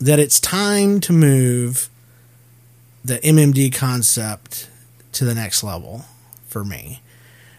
[0.00, 1.88] that it's time to move
[3.04, 4.68] the mmd concept
[5.12, 6.04] to the next level
[6.48, 7.02] for me.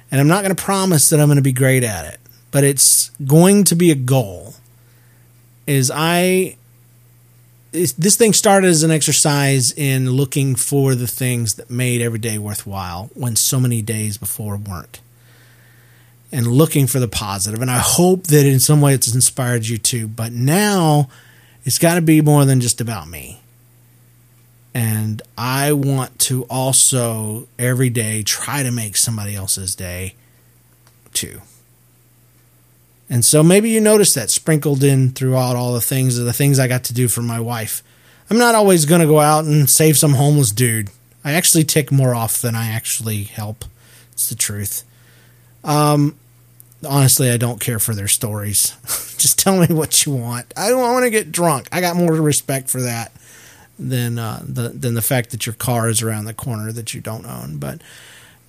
[0.09, 2.19] And i'm not going to promise that i'm going to be great at it
[2.51, 4.55] but it's going to be a goal.
[5.67, 6.57] Is I
[7.75, 12.37] this thing started as an exercise in looking for the things that made every day
[12.37, 15.01] worthwhile when so many days before weren't.
[16.31, 17.61] And looking for the positive.
[17.61, 20.07] And I hope that in some way it's inspired you too.
[20.07, 21.09] But now
[21.63, 23.41] it's got to be more than just about me.
[24.73, 30.15] And I want to also every day try to make somebody else's day
[31.13, 31.41] too.
[33.09, 36.59] And so maybe you notice that sprinkled in throughout all the things, of the things
[36.59, 37.83] I got to do for my wife.
[38.29, 40.89] I'm not always going to go out and save some homeless dude.
[41.23, 43.65] I actually tick more off than I actually help.
[44.13, 44.83] It's the truth.
[45.63, 46.15] Um,
[46.87, 48.75] honestly, I don't care for their stories.
[49.17, 50.53] Just tell me what you want.
[50.57, 51.67] I don't want to get drunk.
[51.71, 53.11] I got more respect for that
[53.77, 57.01] than uh, the than the fact that your car is around the corner that you
[57.01, 57.57] don't own.
[57.57, 57.81] But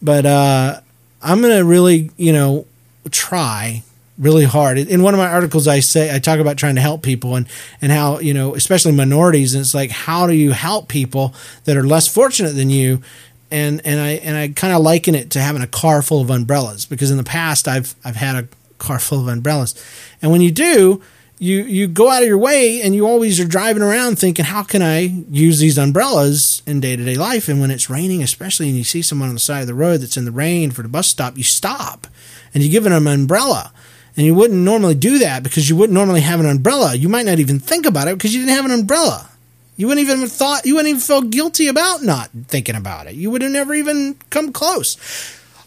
[0.01, 0.81] but uh,
[1.23, 2.67] I'm gonna really you know
[3.11, 3.83] try
[4.19, 4.79] really hard.
[4.79, 7.47] In one of my articles, I say I talk about trying to help people and
[7.81, 11.77] and how you know, especially minorities, and it's like how do you help people that
[11.77, 13.03] are less fortunate than you?
[13.51, 16.31] And and I and I kind of liken it to having a car full of
[16.31, 18.49] umbrellas because in the past I've I've had a
[18.79, 19.75] car full of umbrellas,
[20.23, 21.03] and when you do.
[21.39, 24.63] You, you go out of your way and you always are driving around thinking, how
[24.63, 27.51] can I use these umbrellas in day to day life?
[27.51, 29.99] And when it's raining, especially, and you see someone on the side of the road
[29.99, 32.07] that's in the rain for the bus stop, you stop
[32.55, 33.71] and you give them an umbrella
[34.17, 36.95] and you wouldn't normally do that because you wouldn't normally have an umbrella.
[36.95, 39.29] You might not even think about it because you didn't have an umbrella.
[39.77, 43.15] You wouldn't even have thought, you wouldn't even feel guilty about not thinking about it.
[43.15, 44.97] You would have never even come close.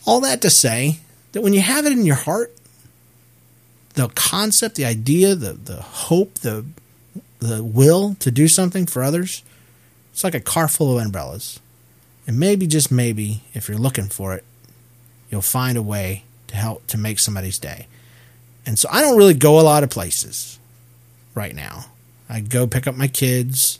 [0.05, 0.99] All that to say
[1.33, 2.55] that when you have it in your heart,
[3.93, 6.65] the concept, the idea, the, the hope, the,
[7.37, 9.43] the will to do something for others,
[10.11, 11.59] it's like a car full of umbrellas.
[12.25, 14.43] And maybe, just maybe, if you're looking for it,
[15.29, 17.87] you'll find a way to help to make somebody's day.
[18.69, 20.59] And so I don't really go a lot of places
[21.33, 21.85] right now.
[22.29, 23.79] I go pick up my kids.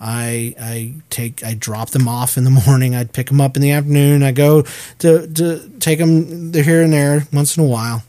[0.00, 2.94] I I take I drop them off in the morning.
[2.94, 4.22] I'd pick them up in the afternoon.
[4.22, 4.62] I go
[5.00, 8.04] to to take them here and there once in a while.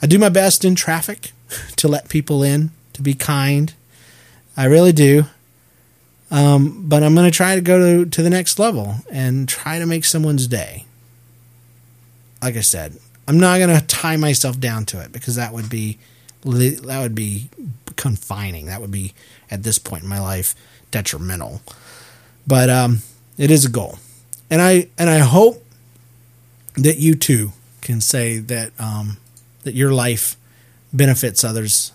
[0.00, 1.32] I do my best in traffic
[1.78, 3.74] to let people in, to be kind.
[4.56, 5.24] I really do.
[6.30, 9.80] Um, but I'm going to try to go to, to the next level and try
[9.80, 10.84] to make someone's day.
[12.40, 12.99] Like I said,
[13.30, 15.98] I'm not going to tie myself down to it because that would be
[16.42, 17.48] that would be
[17.94, 18.66] confining.
[18.66, 19.14] That would be
[19.52, 20.56] at this point in my life
[20.90, 21.62] detrimental.
[22.44, 23.02] But um,
[23.38, 24.00] it is a goal,
[24.50, 25.64] and I and I hope
[26.74, 27.52] that you too
[27.82, 29.18] can say that um,
[29.62, 30.36] that your life
[30.92, 31.92] benefits others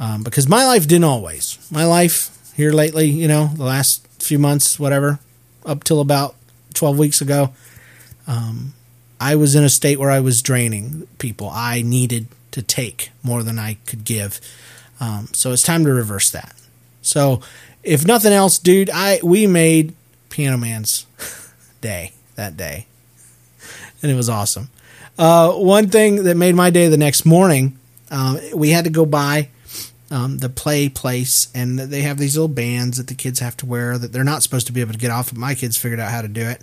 [0.00, 1.56] um, because my life didn't always.
[1.70, 5.20] My life here lately, you know, the last few months, whatever,
[5.64, 6.34] up till about
[6.74, 7.52] 12 weeks ago.
[8.26, 8.74] Um,
[9.20, 11.50] I was in a state where I was draining people.
[11.52, 14.40] I needed to take more than I could give.
[15.00, 16.54] Um, so it's time to reverse that.
[17.02, 17.40] So
[17.82, 19.94] if nothing else, dude, I we made
[20.28, 21.06] Piano Man's
[21.80, 22.86] day that day,
[24.02, 24.70] and it was awesome.
[25.18, 27.76] Uh, one thing that made my day the next morning,
[28.10, 29.48] uh, we had to go by
[30.10, 33.66] um, the play place, and they have these little bands that the kids have to
[33.66, 35.30] wear that they're not supposed to be able to get off.
[35.30, 36.62] But my kids figured out how to do it,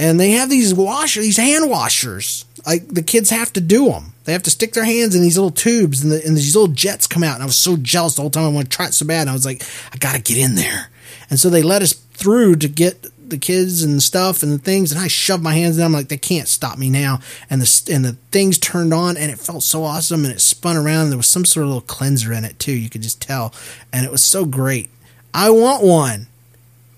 [0.00, 2.46] and they have these washers, these hand washers.
[2.66, 4.14] Like the kids have to do them.
[4.24, 6.74] They have to stick their hands in these little tubes, and, the, and these little
[6.74, 7.34] jets come out.
[7.34, 8.44] And I was so jealous the whole time.
[8.44, 9.22] I wanted to try it so bad.
[9.22, 10.88] And I was like, I gotta get in there.
[11.28, 14.90] And so they let us through to get the kids and stuff and the things,
[14.90, 15.84] and I shoved my hands in.
[15.84, 17.20] I'm like, they can't stop me now.
[17.50, 20.78] And the and the things turned on, and it felt so awesome, and it spun
[20.78, 21.04] around.
[21.04, 22.72] And there was some sort of little cleanser in it too.
[22.72, 23.52] You could just tell,
[23.92, 24.90] and it was so great.
[25.34, 26.26] I want one.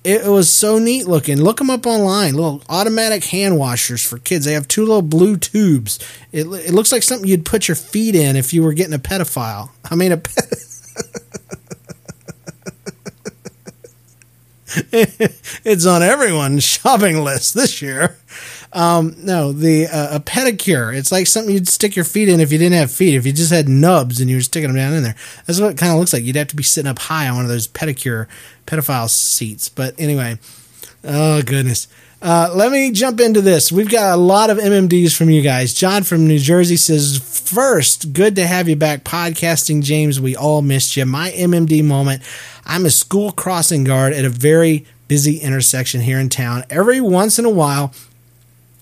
[0.05, 1.41] It was so neat looking.
[1.41, 2.35] Look them up online.
[2.35, 4.45] Little automatic hand washers for kids.
[4.45, 6.01] They have two little blue tubes.
[6.33, 8.99] It, it looks like something you'd put your feet in if you were getting a
[8.99, 9.71] pedophile.
[9.89, 10.45] I mean, a pet.
[15.65, 18.17] it's on everyone's shopping list this year.
[18.73, 20.97] Um, no, the uh, a pedicure.
[20.97, 23.15] It's like something you'd stick your feet in if you didn't have feet.
[23.15, 25.17] If you just had nubs and you were sticking them down in there,
[25.47, 26.25] that's what it kind of looks like.
[26.25, 28.29] You'd have to be sitting up high on one of those pedicure
[28.67, 29.69] pedophile seats.
[29.69, 30.39] But anyway,
[31.05, 31.87] oh goodness.
[32.23, 33.73] Uh, let me jump into this.
[33.73, 35.75] We've got a lot of MMDs from you guys.
[35.75, 40.21] John from New Jersey says, First, good to have you back podcasting, James.
[40.21, 41.05] We all missed you.
[41.05, 42.23] My MMD moment.
[42.65, 46.63] I'm a school crossing guard at a very busy intersection here in town.
[46.71, 47.93] Every once in a while,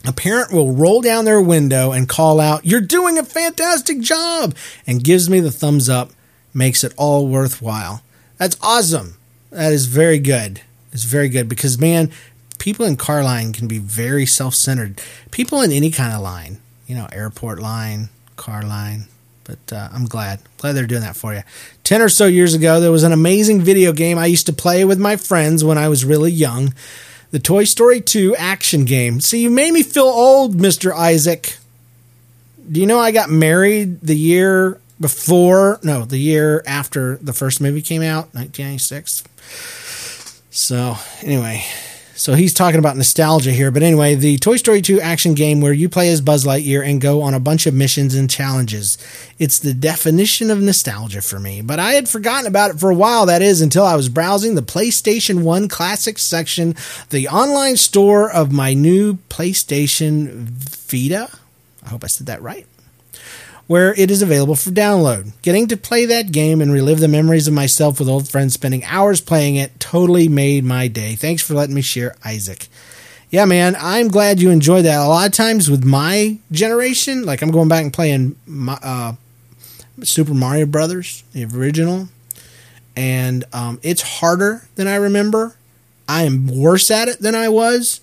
[0.06, 4.54] a parent will roll down their window and call out, You're doing a fantastic job,
[4.86, 6.10] and gives me the thumbs up,
[6.54, 8.02] makes it all worthwhile.
[8.38, 9.16] That's awesome.
[9.50, 10.62] That is very good.
[10.92, 12.10] It's very good because, man,
[12.58, 15.00] people in car line can be very self centered.
[15.30, 19.06] People in any kind of line, you know, airport line, car line.
[19.44, 21.42] But uh, I'm glad, glad they're doing that for you.
[21.82, 24.84] Ten or so years ago, there was an amazing video game I used to play
[24.84, 26.72] with my friends when I was really young.
[27.30, 29.20] The Toy Story 2 action game.
[29.20, 30.92] See, you made me feel old, Mr.
[30.92, 31.58] Isaac.
[32.70, 37.60] Do you know I got married the year before, no, the year after the first
[37.60, 39.22] movie came out, 1996?
[40.50, 41.64] So, anyway,
[42.20, 43.70] so he's talking about nostalgia here.
[43.70, 47.00] But anyway, the Toy Story 2 action game where you play as Buzz Lightyear and
[47.00, 48.98] go on a bunch of missions and challenges.
[49.38, 51.62] It's the definition of nostalgia for me.
[51.62, 54.54] But I had forgotten about it for a while, that is, until I was browsing
[54.54, 56.74] the PlayStation 1 Classics section,
[57.08, 61.30] the online store of my new PlayStation Vita.
[61.82, 62.66] I hope I said that right
[63.70, 65.30] where it is available for download.
[65.42, 68.82] Getting to play that game and relive the memories of myself with old friends spending
[68.84, 71.14] hours playing it totally made my day.
[71.14, 72.66] Thanks for letting me share, Isaac.
[73.30, 74.98] Yeah, man, I'm glad you enjoyed that.
[74.98, 79.12] A lot of times with my generation, like I'm going back and playing my, uh,
[80.02, 82.08] Super Mario Brothers, the original,
[82.96, 85.54] and um, it's harder than I remember.
[86.08, 88.00] I am worse at it than I was,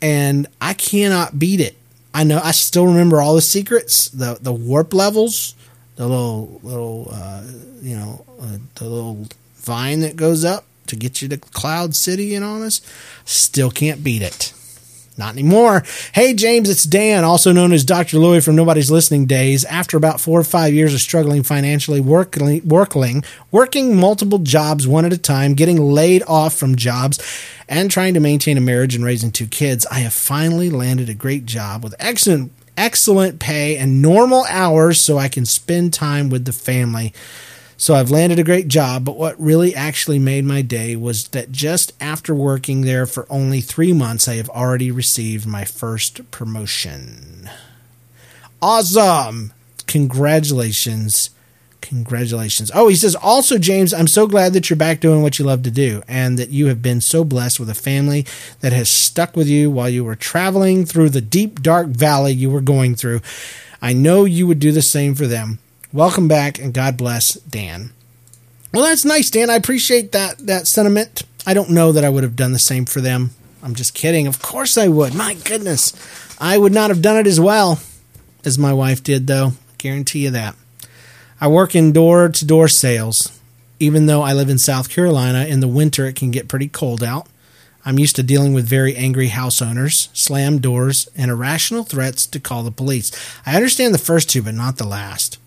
[0.00, 1.76] and I cannot beat it.
[2.14, 5.54] I know I still remember all the secrets, the the warp levels,
[5.96, 7.44] the little little uh,
[7.82, 12.34] you know uh, the little vine that goes up to get you to Cloud City
[12.34, 12.80] and all this.
[13.24, 14.52] Still can't beat it.
[15.18, 15.82] Not anymore.
[16.12, 18.18] Hey, James, it's Dan, also known as Dr.
[18.18, 19.64] Louie from Nobody's Listening Days.
[19.64, 25.12] After about four or five years of struggling financially, working, working multiple jobs one at
[25.12, 27.18] a time, getting laid off from jobs,
[27.68, 31.14] and trying to maintain a marriage and raising two kids, I have finally landed a
[31.14, 36.44] great job with excellent, excellent pay and normal hours so I can spend time with
[36.44, 37.12] the family.
[37.80, 41.52] So I've landed a great job, but what really actually made my day was that
[41.52, 47.48] just after working there for only three months, I have already received my first promotion.
[48.60, 49.52] Awesome!
[49.86, 51.30] Congratulations.
[51.80, 52.72] Congratulations.
[52.74, 55.62] Oh, he says, also, James, I'm so glad that you're back doing what you love
[55.62, 58.26] to do and that you have been so blessed with a family
[58.60, 62.50] that has stuck with you while you were traveling through the deep, dark valley you
[62.50, 63.20] were going through.
[63.80, 65.60] I know you would do the same for them.
[65.98, 67.90] Welcome back and God bless Dan.
[68.72, 69.50] Well, that's nice, Dan.
[69.50, 71.24] I appreciate that that sentiment.
[71.44, 73.30] I don't know that I would have done the same for them.
[73.64, 74.28] I'm just kidding.
[74.28, 75.12] Of course I would.
[75.12, 75.92] My goodness.
[76.40, 77.80] I would not have done it as well
[78.44, 79.54] as my wife did though.
[79.76, 80.54] Guarantee you that.
[81.40, 83.36] I work in door to door sales.
[83.80, 87.02] Even though I live in South Carolina, in the winter it can get pretty cold
[87.02, 87.26] out.
[87.84, 92.38] I'm used to dealing with very angry house owners, slammed doors, and irrational threats to
[92.38, 93.10] call the police.
[93.44, 95.38] I understand the first two, but not the last.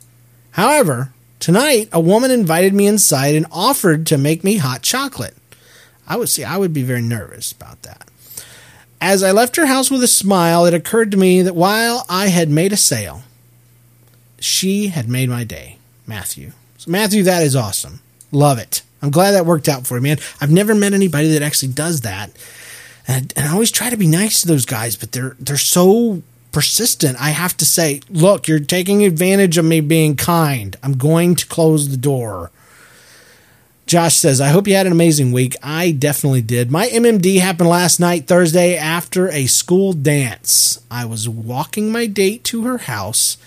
[0.51, 5.35] However, tonight a woman invited me inside and offered to make me hot chocolate.
[6.07, 8.07] I would see I would be very nervous about that.
[8.99, 12.27] As I left her house with a smile, it occurred to me that while I
[12.27, 13.23] had made a sale,
[14.39, 15.77] she had made my day.
[16.11, 16.51] Matthew.
[16.77, 18.01] So, Matthew, that is awesome.
[18.31, 18.81] Love it.
[19.01, 20.17] I'm glad that worked out for you, man.
[20.39, 22.31] I've never met anybody that actually does that.
[23.07, 26.21] And, and I always try to be nice to those guys, but they're they're so
[26.51, 27.19] persistent.
[27.19, 30.75] I have to say, look, you're taking advantage of me being kind.
[30.83, 32.51] I'm going to close the door.
[33.91, 35.55] Josh says, I hope you had an amazing week.
[35.61, 36.71] I definitely did.
[36.71, 40.81] My MMD happened last night, Thursday, after a school dance.
[40.89, 43.37] I was walking my date to her house.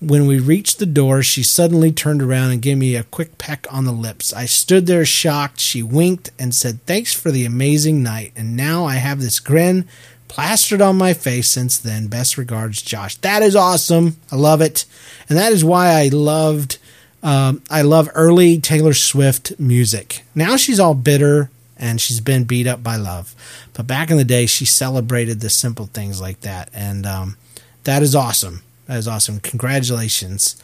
[0.00, 3.66] When we reached the door, she suddenly turned around and gave me a quick peck
[3.70, 4.32] on the lips.
[4.32, 5.60] I stood there shocked.
[5.60, 8.32] She winked and said, Thanks for the amazing night.
[8.36, 9.86] And now I have this grin
[10.34, 12.08] plastered on my face since then.
[12.08, 13.14] Best regards, Josh.
[13.18, 14.16] That is awesome.
[14.32, 14.84] I love it.
[15.28, 16.78] And that is why I loved
[17.22, 20.24] um, I love early Taylor Swift music.
[20.34, 23.34] Now she's all bitter and she's been beat up by love.
[23.72, 26.68] But back in the day, she celebrated the simple things like that.
[26.74, 27.36] And um,
[27.84, 28.62] that is awesome.
[28.86, 29.40] That is awesome.
[29.40, 30.60] Congratulations.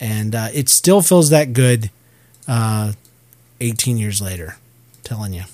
[0.00, 1.90] And uh, it still feels that good
[2.48, 2.92] uh,
[3.60, 4.56] 18 years later.
[5.04, 5.44] Telling you.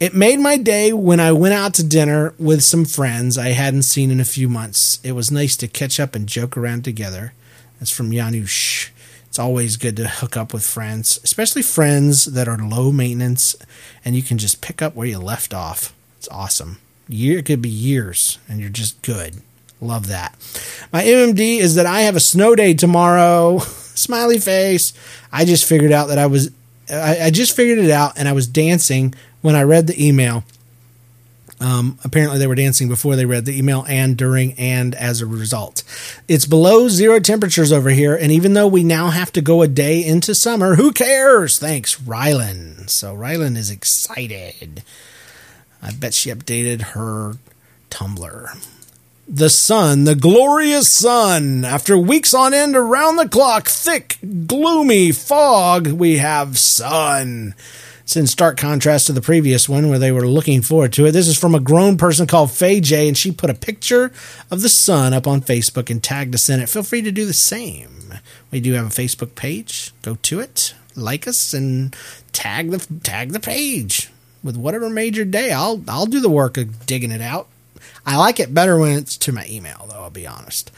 [0.00, 3.82] It made my day when I went out to dinner with some friends I hadn't
[3.82, 5.00] seen in a few months.
[5.04, 7.32] It was nice to catch up and joke around together.
[7.78, 8.90] That's from Janusz.
[9.26, 13.56] It's always good to hook up with friends, especially friends that are low maintenance
[14.04, 15.94] and you can just pick up where you left off.
[16.18, 16.78] It's awesome.
[17.08, 19.36] Year it could be years and you're just good.
[19.80, 20.34] Love that.
[20.92, 23.58] My MMD is that I have a snow day tomorrow.
[23.94, 24.92] Smiley face.
[25.32, 26.50] I just figured out that I was
[26.90, 30.44] I, I just figured it out and I was dancing when I read the email
[31.62, 35.26] um, apparently, they were dancing before they read the email and during and as a
[35.26, 35.84] result.
[36.26, 39.68] It's below zero temperatures over here, and even though we now have to go a
[39.68, 41.60] day into summer, who cares?
[41.60, 42.90] Thanks, Rylan.
[42.90, 44.82] So, Rylan is excited.
[45.80, 47.36] I bet she updated her
[47.90, 48.68] Tumblr.
[49.28, 51.64] The sun, the glorious sun.
[51.64, 54.18] After weeks on end around the clock, thick,
[54.48, 57.54] gloomy fog, we have sun.
[58.02, 61.12] It's in stark contrast to the previous one where they were looking forward to it.
[61.12, 64.12] This is from a grown person called Faye J, and she put a picture
[64.50, 66.68] of the sun up on Facebook and tagged us in it.
[66.68, 68.14] Feel free to do the same.
[68.50, 69.92] We do have a Facebook page.
[70.02, 71.96] Go to it, like us, and
[72.32, 74.10] tag the tag the page
[74.42, 75.52] with whatever major day.
[75.52, 77.48] I'll I'll do the work of digging it out.
[78.04, 80.02] I like it better when it's to my email, though.
[80.02, 80.70] I'll be honest.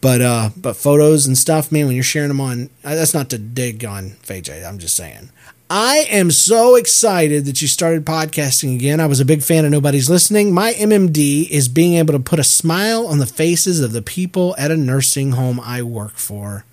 [0.00, 3.30] But uh, but photos and stuff, man, when you're sharing them on, uh, that's not
[3.30, 4.64] to dig on Faye J.
[4.64, 5.30] I'm just saying.
[5.68, 9.00] I am so excited that you started podcasting again.
[9.00, 10.54] I was a big fan of Nobody's Listening.
[10.54, 14.54] My MMD is being able to put a smile on the faces of the people
[14.58, 16.64] at a nursing home I work for.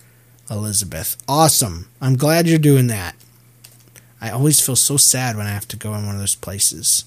[0.47, 1.17] Elizabeth.
[1.27, 1.87] Awesome.
[1.99, 3.15] I'm glad you're doing that.
[4.21, 7.05] I always feel so sad when I have to go in one of those places.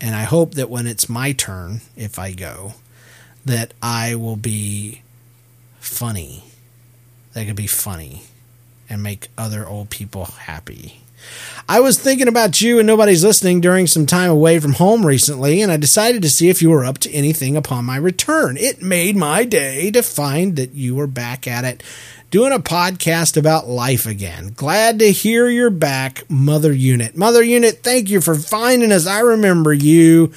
[0.00, 2.74] And I hope that when it's my turn, if I go,
[3.46, 5.02] that I will be
[5.78, 6.42] funny.
[7.34, 8.22] That could be funny
[8.88, 11.02] and make other old people happy.
[11.68, 15.62] I was thinking about you and nobody's listening during some time away from home recently,
[15.62, 18.56] and I decided to see if you were up to anything upon my return.
[18.56, 21.82] It made my day to find that you were back at it
[22.30, 24.52] doing a podcast about life again.
[24.56, 27.16] Glad to hear you're back, Mother Unit.
[27.16, 29.06] Mother Unit, thank you for finding us.
[29.06, 30.32] I remember you.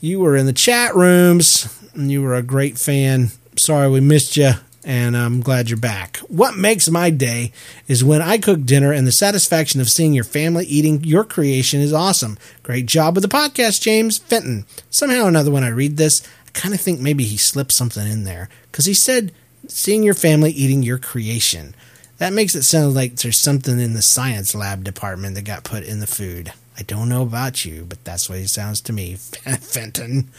[0.00, 3.30] You were in the chat rooms, and you were a great fan.
[3.56, 4.52] Sorry we missed you
[4.84, 6.18] and I'm glad you're back.
[6.28, 7.52] What makes my day
[7.86, 11.80] is when I cook dinner and the satisfaction of seeing your family eating your creation
[11.80, 12.38] is awesome.
[12.62, 14.66] Great job with the podcast, James Fenton.
[14.90, 18.06] Somehow or another, when I read this, I kind of think maybe he slipped something
[18.06, 19.32] in there because he said
[19.68, 21.74] seeing your family eating your creation.
[22.18, 25.84] That makes it sound like there's something in the science lab department that got put
[25.84, 26.52] in the food.
[26.78, 29.14] I don't know about you, but that's what it sounds to me,
[29.60, 30.30] Fenton.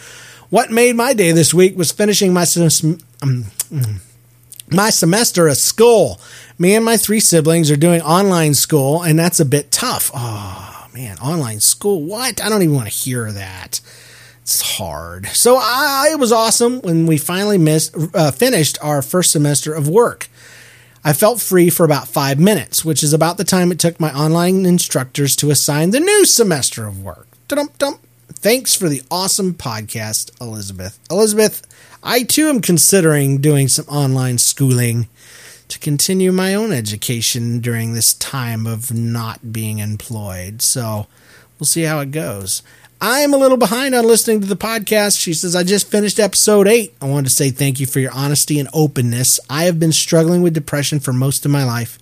[0.50, 2.42] What made my day this week was finishing my.
[2.42, 4.00] Um, mm,
[4.74, 6.20] my semester of school.
[6.58, 10.12] Me and my three siblings are doing online school, and that's a bit tough.
[10.14, 12.04] Oh, man, online school.
[12.04, 12.44] What?
[12.44, 13.82] I don't even want to hear that.
[14.42, 15.28] It's hard.
[15.28, 19.88] So I, it was awesome when we finally missed, uh, finished our first semester of
[19.88, 20.28] work.
[21.04, 24.14] I felt free for about five minutes, which is about the time it took my
[24.14, 27.28] online instructors to assign the new semester of work.
[27.48, 28.00] Da-dum-dum.
[28.30, 31.00] Thanks for the awesome podcast, Elizabeth.
[31.10, 31.62] Elizabeth,
[32.06, 35.08] I too am considering doing some online schooling
[35.70, 40.62] to continue my own education during this time of not being employed.
[40.62, 41.08] So
[41.58, 42.62] we'll see how it goes.
[43.00, 45.18] I am a little behind on listening to the podcast.
[45.18, 46.94] She says, I just finished episode eight.
[47.02, 49.40] I wanted to say thank you for your honesty and openness.
[49.50, 52.00] I have been struggling with depression for most of my life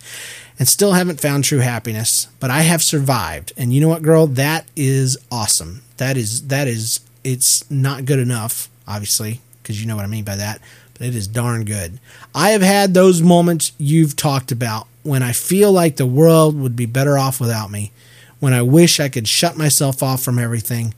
[0.57, 3.53] and still haven't found true happiness, but I have survived.
[3.55, 4.25] And you know what, girl?
[4.25, 5.83] That is awesome.
[5.97, 9.41] That is, that is it's not good enough, obviously,
[9.71, 10.59] because you know what I mean by that,
[10.93, 11.97] but it is darn good.
[12.35, 16.75] I have had those moments you've talked about when I feel like the world would
[16.75, 17.93] be better off without me,
[18.41, 20.93] when I wish I could shut myself off from everything,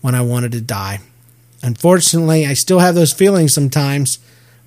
[0.00, 1.00] when I wanted to die.
[1.60, 4.20] Unfortunately, I still have those feelings sometimes,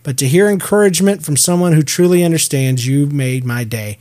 [0.04, 3.98] but to hear encouragement from someone who truly understands, you made my day.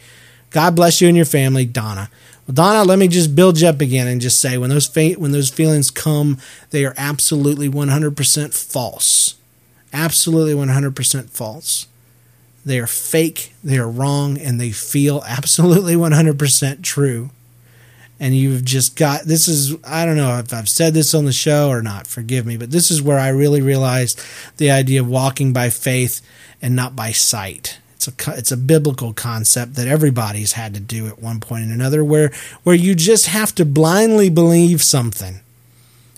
[0.50, 2.10] God bless you and your family, Donna.
[2.52, 5.50] Donna, let me just build you up again and just say when those when those
[5.50, 6.38] feelings come,
[6.70, 9.34] they are absolutely 100% false.
[9.92, 11.86] Absolutely 100% false.
[12.64, 17.30] They are fake, they are wrong, and they feel absolutely 100% true.
[18.18, 21.32] And you've just got this is, I don't know if I've said this on the
[21.32, 24.20] show or not, forgive me, but this is where I really realized
[24.56, 26.22] the idea of walking by faith
[26.62, 27.78] and not by sight.
[27.96, 31.74] It's a, it's a biblical concept that everybody's had to do at one point or
[31.74, 32.30] another where,
[32.62, 35.40] where you just have to blindly believe something,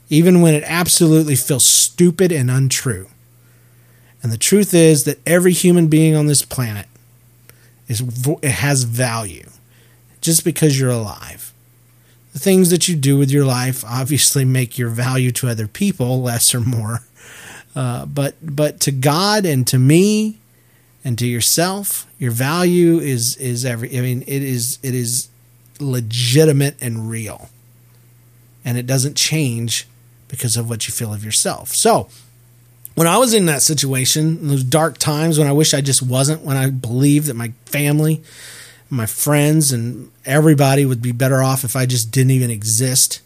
[0.09, 3.09] even when it absolutely feels stupid and untrue.
[4.23, 6.87] And the truth is that every human being on this planet
[7.87, 8.03] is
[8.43, 9.49] it has value
[10.21, 11.53] just because you're alive.
[12.33, 16.21] The things that you do with your life obviously make your value to other people
[16.21, 17.03] less or more.
[17.75, 20.39] Uh, but but to God and to me
[21.05, 23.97] and to yourself, your value is is every.
[23.97, 25.29] I mean, it is it is
[25.81, 27.51] legitimate and real,
[28.65, 29.87] and it doesn't change
[30.29, 31.75] because of what you feel of yourself.
[31.75, 32.09] So
[32.99, 36.43] when I was in that situation, those dark times when I wish I just wasn't,
[36.43, 38.23] when I believed that my family,
[38.91, 43.21] my friends, and everybody would be better off if I just didn't even exist,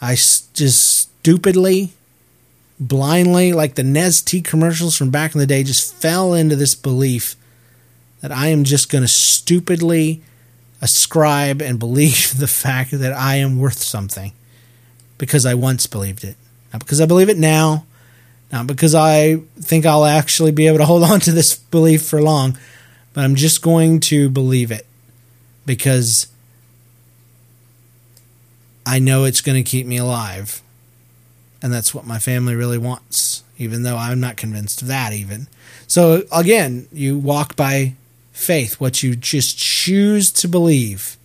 [0.00, 1.92] I just stupidly,
[2.88, 7.36] blindly, like the Nestea commercials from back in the day, just fell into this belief
[8.20, 10.22] that I am just going to stupidly
[10.80, 14.32] ascribe and believe the fact that I am worth something
[15.18, 16.36] because I once believed it.
[16.72, 17.86] Not because I believe it now
[18.54, 22.22] not because I think I'll actually be able to hold on to this belief for
[22.22, 22.56] long,
[23.12, 24.86] but I'm just going to believe it
[25.66, 26.28] because
[28.86, 30.62] I know it's going to keep me alive.
[31.64, 35.48] And that's what my family really wants, even though I'm not convinced of that, even.
[35.86, 37.94] So, again, you walk by
[38.32, 41.16] faith, what you just choose to believe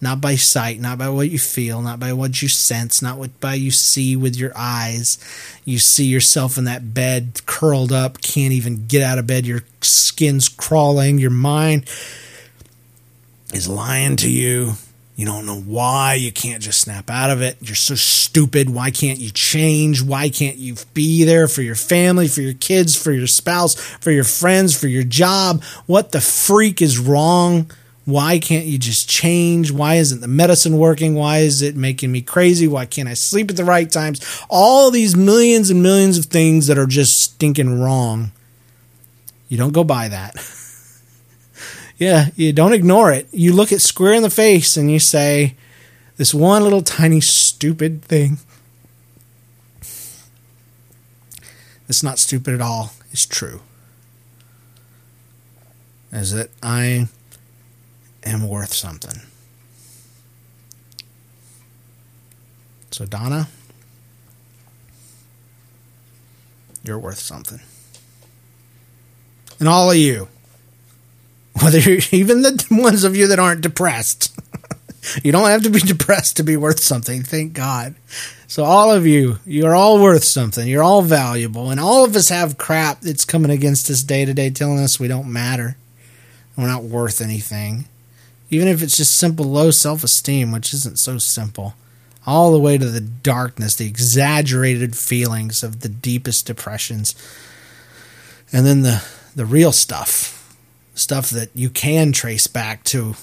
[0.00, 3.38] not by sight, not by what you feel, not by what you sense, not what
[3.38, 5.18] by you see with your eyes.
[5.64, 9.62] You see yourself in that bed curled up, can't even get out of bed, your
[9.82, 11.84] skin's crawling, your mind
[13.52, 14.72] is lying to you.
[15.20, 17.58] You don't know why you can't just snap out of it.
[17.60, 18.70] You're so stupid.
[18.70, 20.00] Why can't you change?
[20.00, 24.10] Why can't you be there for your family, for your kids, for your spouse, for
[24.10, 25.62] your friends, for your job?
[25.84, 27.70] What the freak is wrong?
[28.06, 29.70] Why can't you just change?
[29.70, 31.14] Why isn't the medicine working?
[31.14, 32.66] Why is it making me crazy?
[32.66, 34.42] Why can't I sleep at the right times?
[34.48, 38.32] All these millions and millions of things that are just stinking wrong.
[39.50, 40.36] You don't go by that.
[42.00, 43.28] yeah, you don't ignore it.
[43.30, 45.54] You look it square in the face and you say,
[46.16, 48.38] this one little tiny stupid thing.
[51.90, 52.94] It's not stupid at all.
[53.12, 53.60] It's true.
[56.10, 57.08] Is that I
[58.24, 59.20] am worth something.
[62.92, 63.48] So, Donna,
[66.82, 67.60] you're worth something.
[69.58, 70.28] And all of you,
[71.62, 74.34] whether you're even the ones of you that aren't depressed,
[75.22, 77.22] you don't have to be depressed to be worth something.
[77.22, 77.94] Thank God.
[78.46, 80.66] So, all of you, you're all worth something.
[80.66, 81.70] You're all valuable.
[81.70, 84.98] And all of us have crap that's coming against us day to day telling us
[84.98, 85.76] we don't matter.
[86.56, 87.86] We're not worth anything
[88.50, 91.74] even if it's just simple low self esteem, which isn't so simple,
[92.26, 97.14] all the way to the darkness, the exaggerated feelings of the deepest depressions,
[98.52, 99.04] and then the,
[99.36, 100.39] the real stuff,
[100.94, 103.14] stuff that you can trace back to.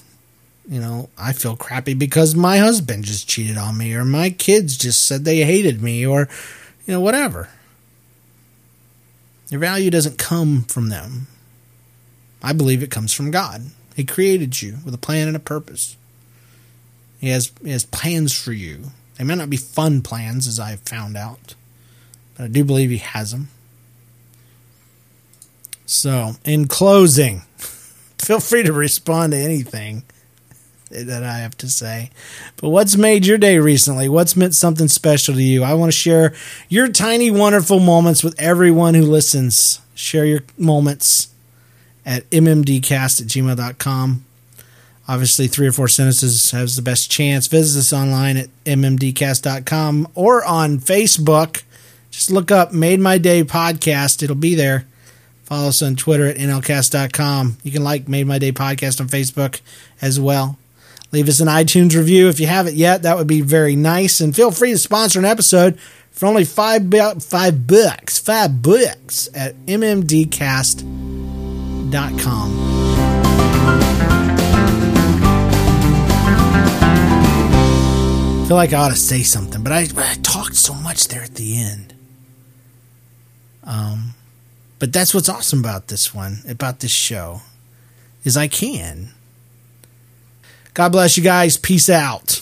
[0.70, 4.78] You know, I feel crappy because my husband just cheated on me, or my kids
[4.78, 6.28] just said they hated me, or,
[6.86, 7.50] you know, whatever.
[9.50, 11.28] Your value doesn't come from them.
[12.44, 13.62] I believe it comes from God.
[13.96, 15.96] He created you with a plan and a purpose.
[17.20, 18.92] He has, he has plans for you.
[19.18, 21.56] They may not be fun plans, as I've found out,
[22.36, 23.50] but I do believe He has them.
[25.86, 27.44] So, in closing,
[28.20, 30.04] feel free to respond to anything
[30.90, 32.12] that I have to say.
[32.58, 34.08] But what's made your day recently?
[34.10, 35.64] What's meant something special to you?
[35.64, 36.34] I want to share
[36.70, 39.82] your tiny, wonderful moments with everyone who listens.
[39.96, 41.30] Share your moments
[42.06, 44.24] at mmdcast at gmail.com.
[45.10, 47.48] Obviously, three or four sentences has the best chance.
[47.48, 51.64] Visit us online at mmdcast.com or on Facebook.
[52.12, 54.22] Just look up Made My Day Podcast.
[54.22, 54.86] It'll be there.
[55.48, 57.60] Follow us on Twitter at nlcast.com.
[57.64, 59.62] You can like Made My Day Podcast on Facebook
[60.02, 60.58] as well.
[61.14, 63.04] Leave us an iTunes review if you haven't yet.
[63.04, 64.20] That would be very nice.
[64.20, 65.80] And feel free to sponsor an episode
[66.12, 66.94] for only five,
[67.24, 68.20] five bucks.
[68.20, 70.88] Five bucks at mmdcast.com.
[78.44, 81.24] I feel like I ought to say something, but I, I talked so much there
[81.24, 81.94] at the end.
[83.64, 84.14] Um,
[84.80, 87.42] but that's what's awesome about this one, about this show,
[88.24, 89.10] is I can.
[90.74, 91.58] God bless you guys.
[91.58, 92.42] Peace out.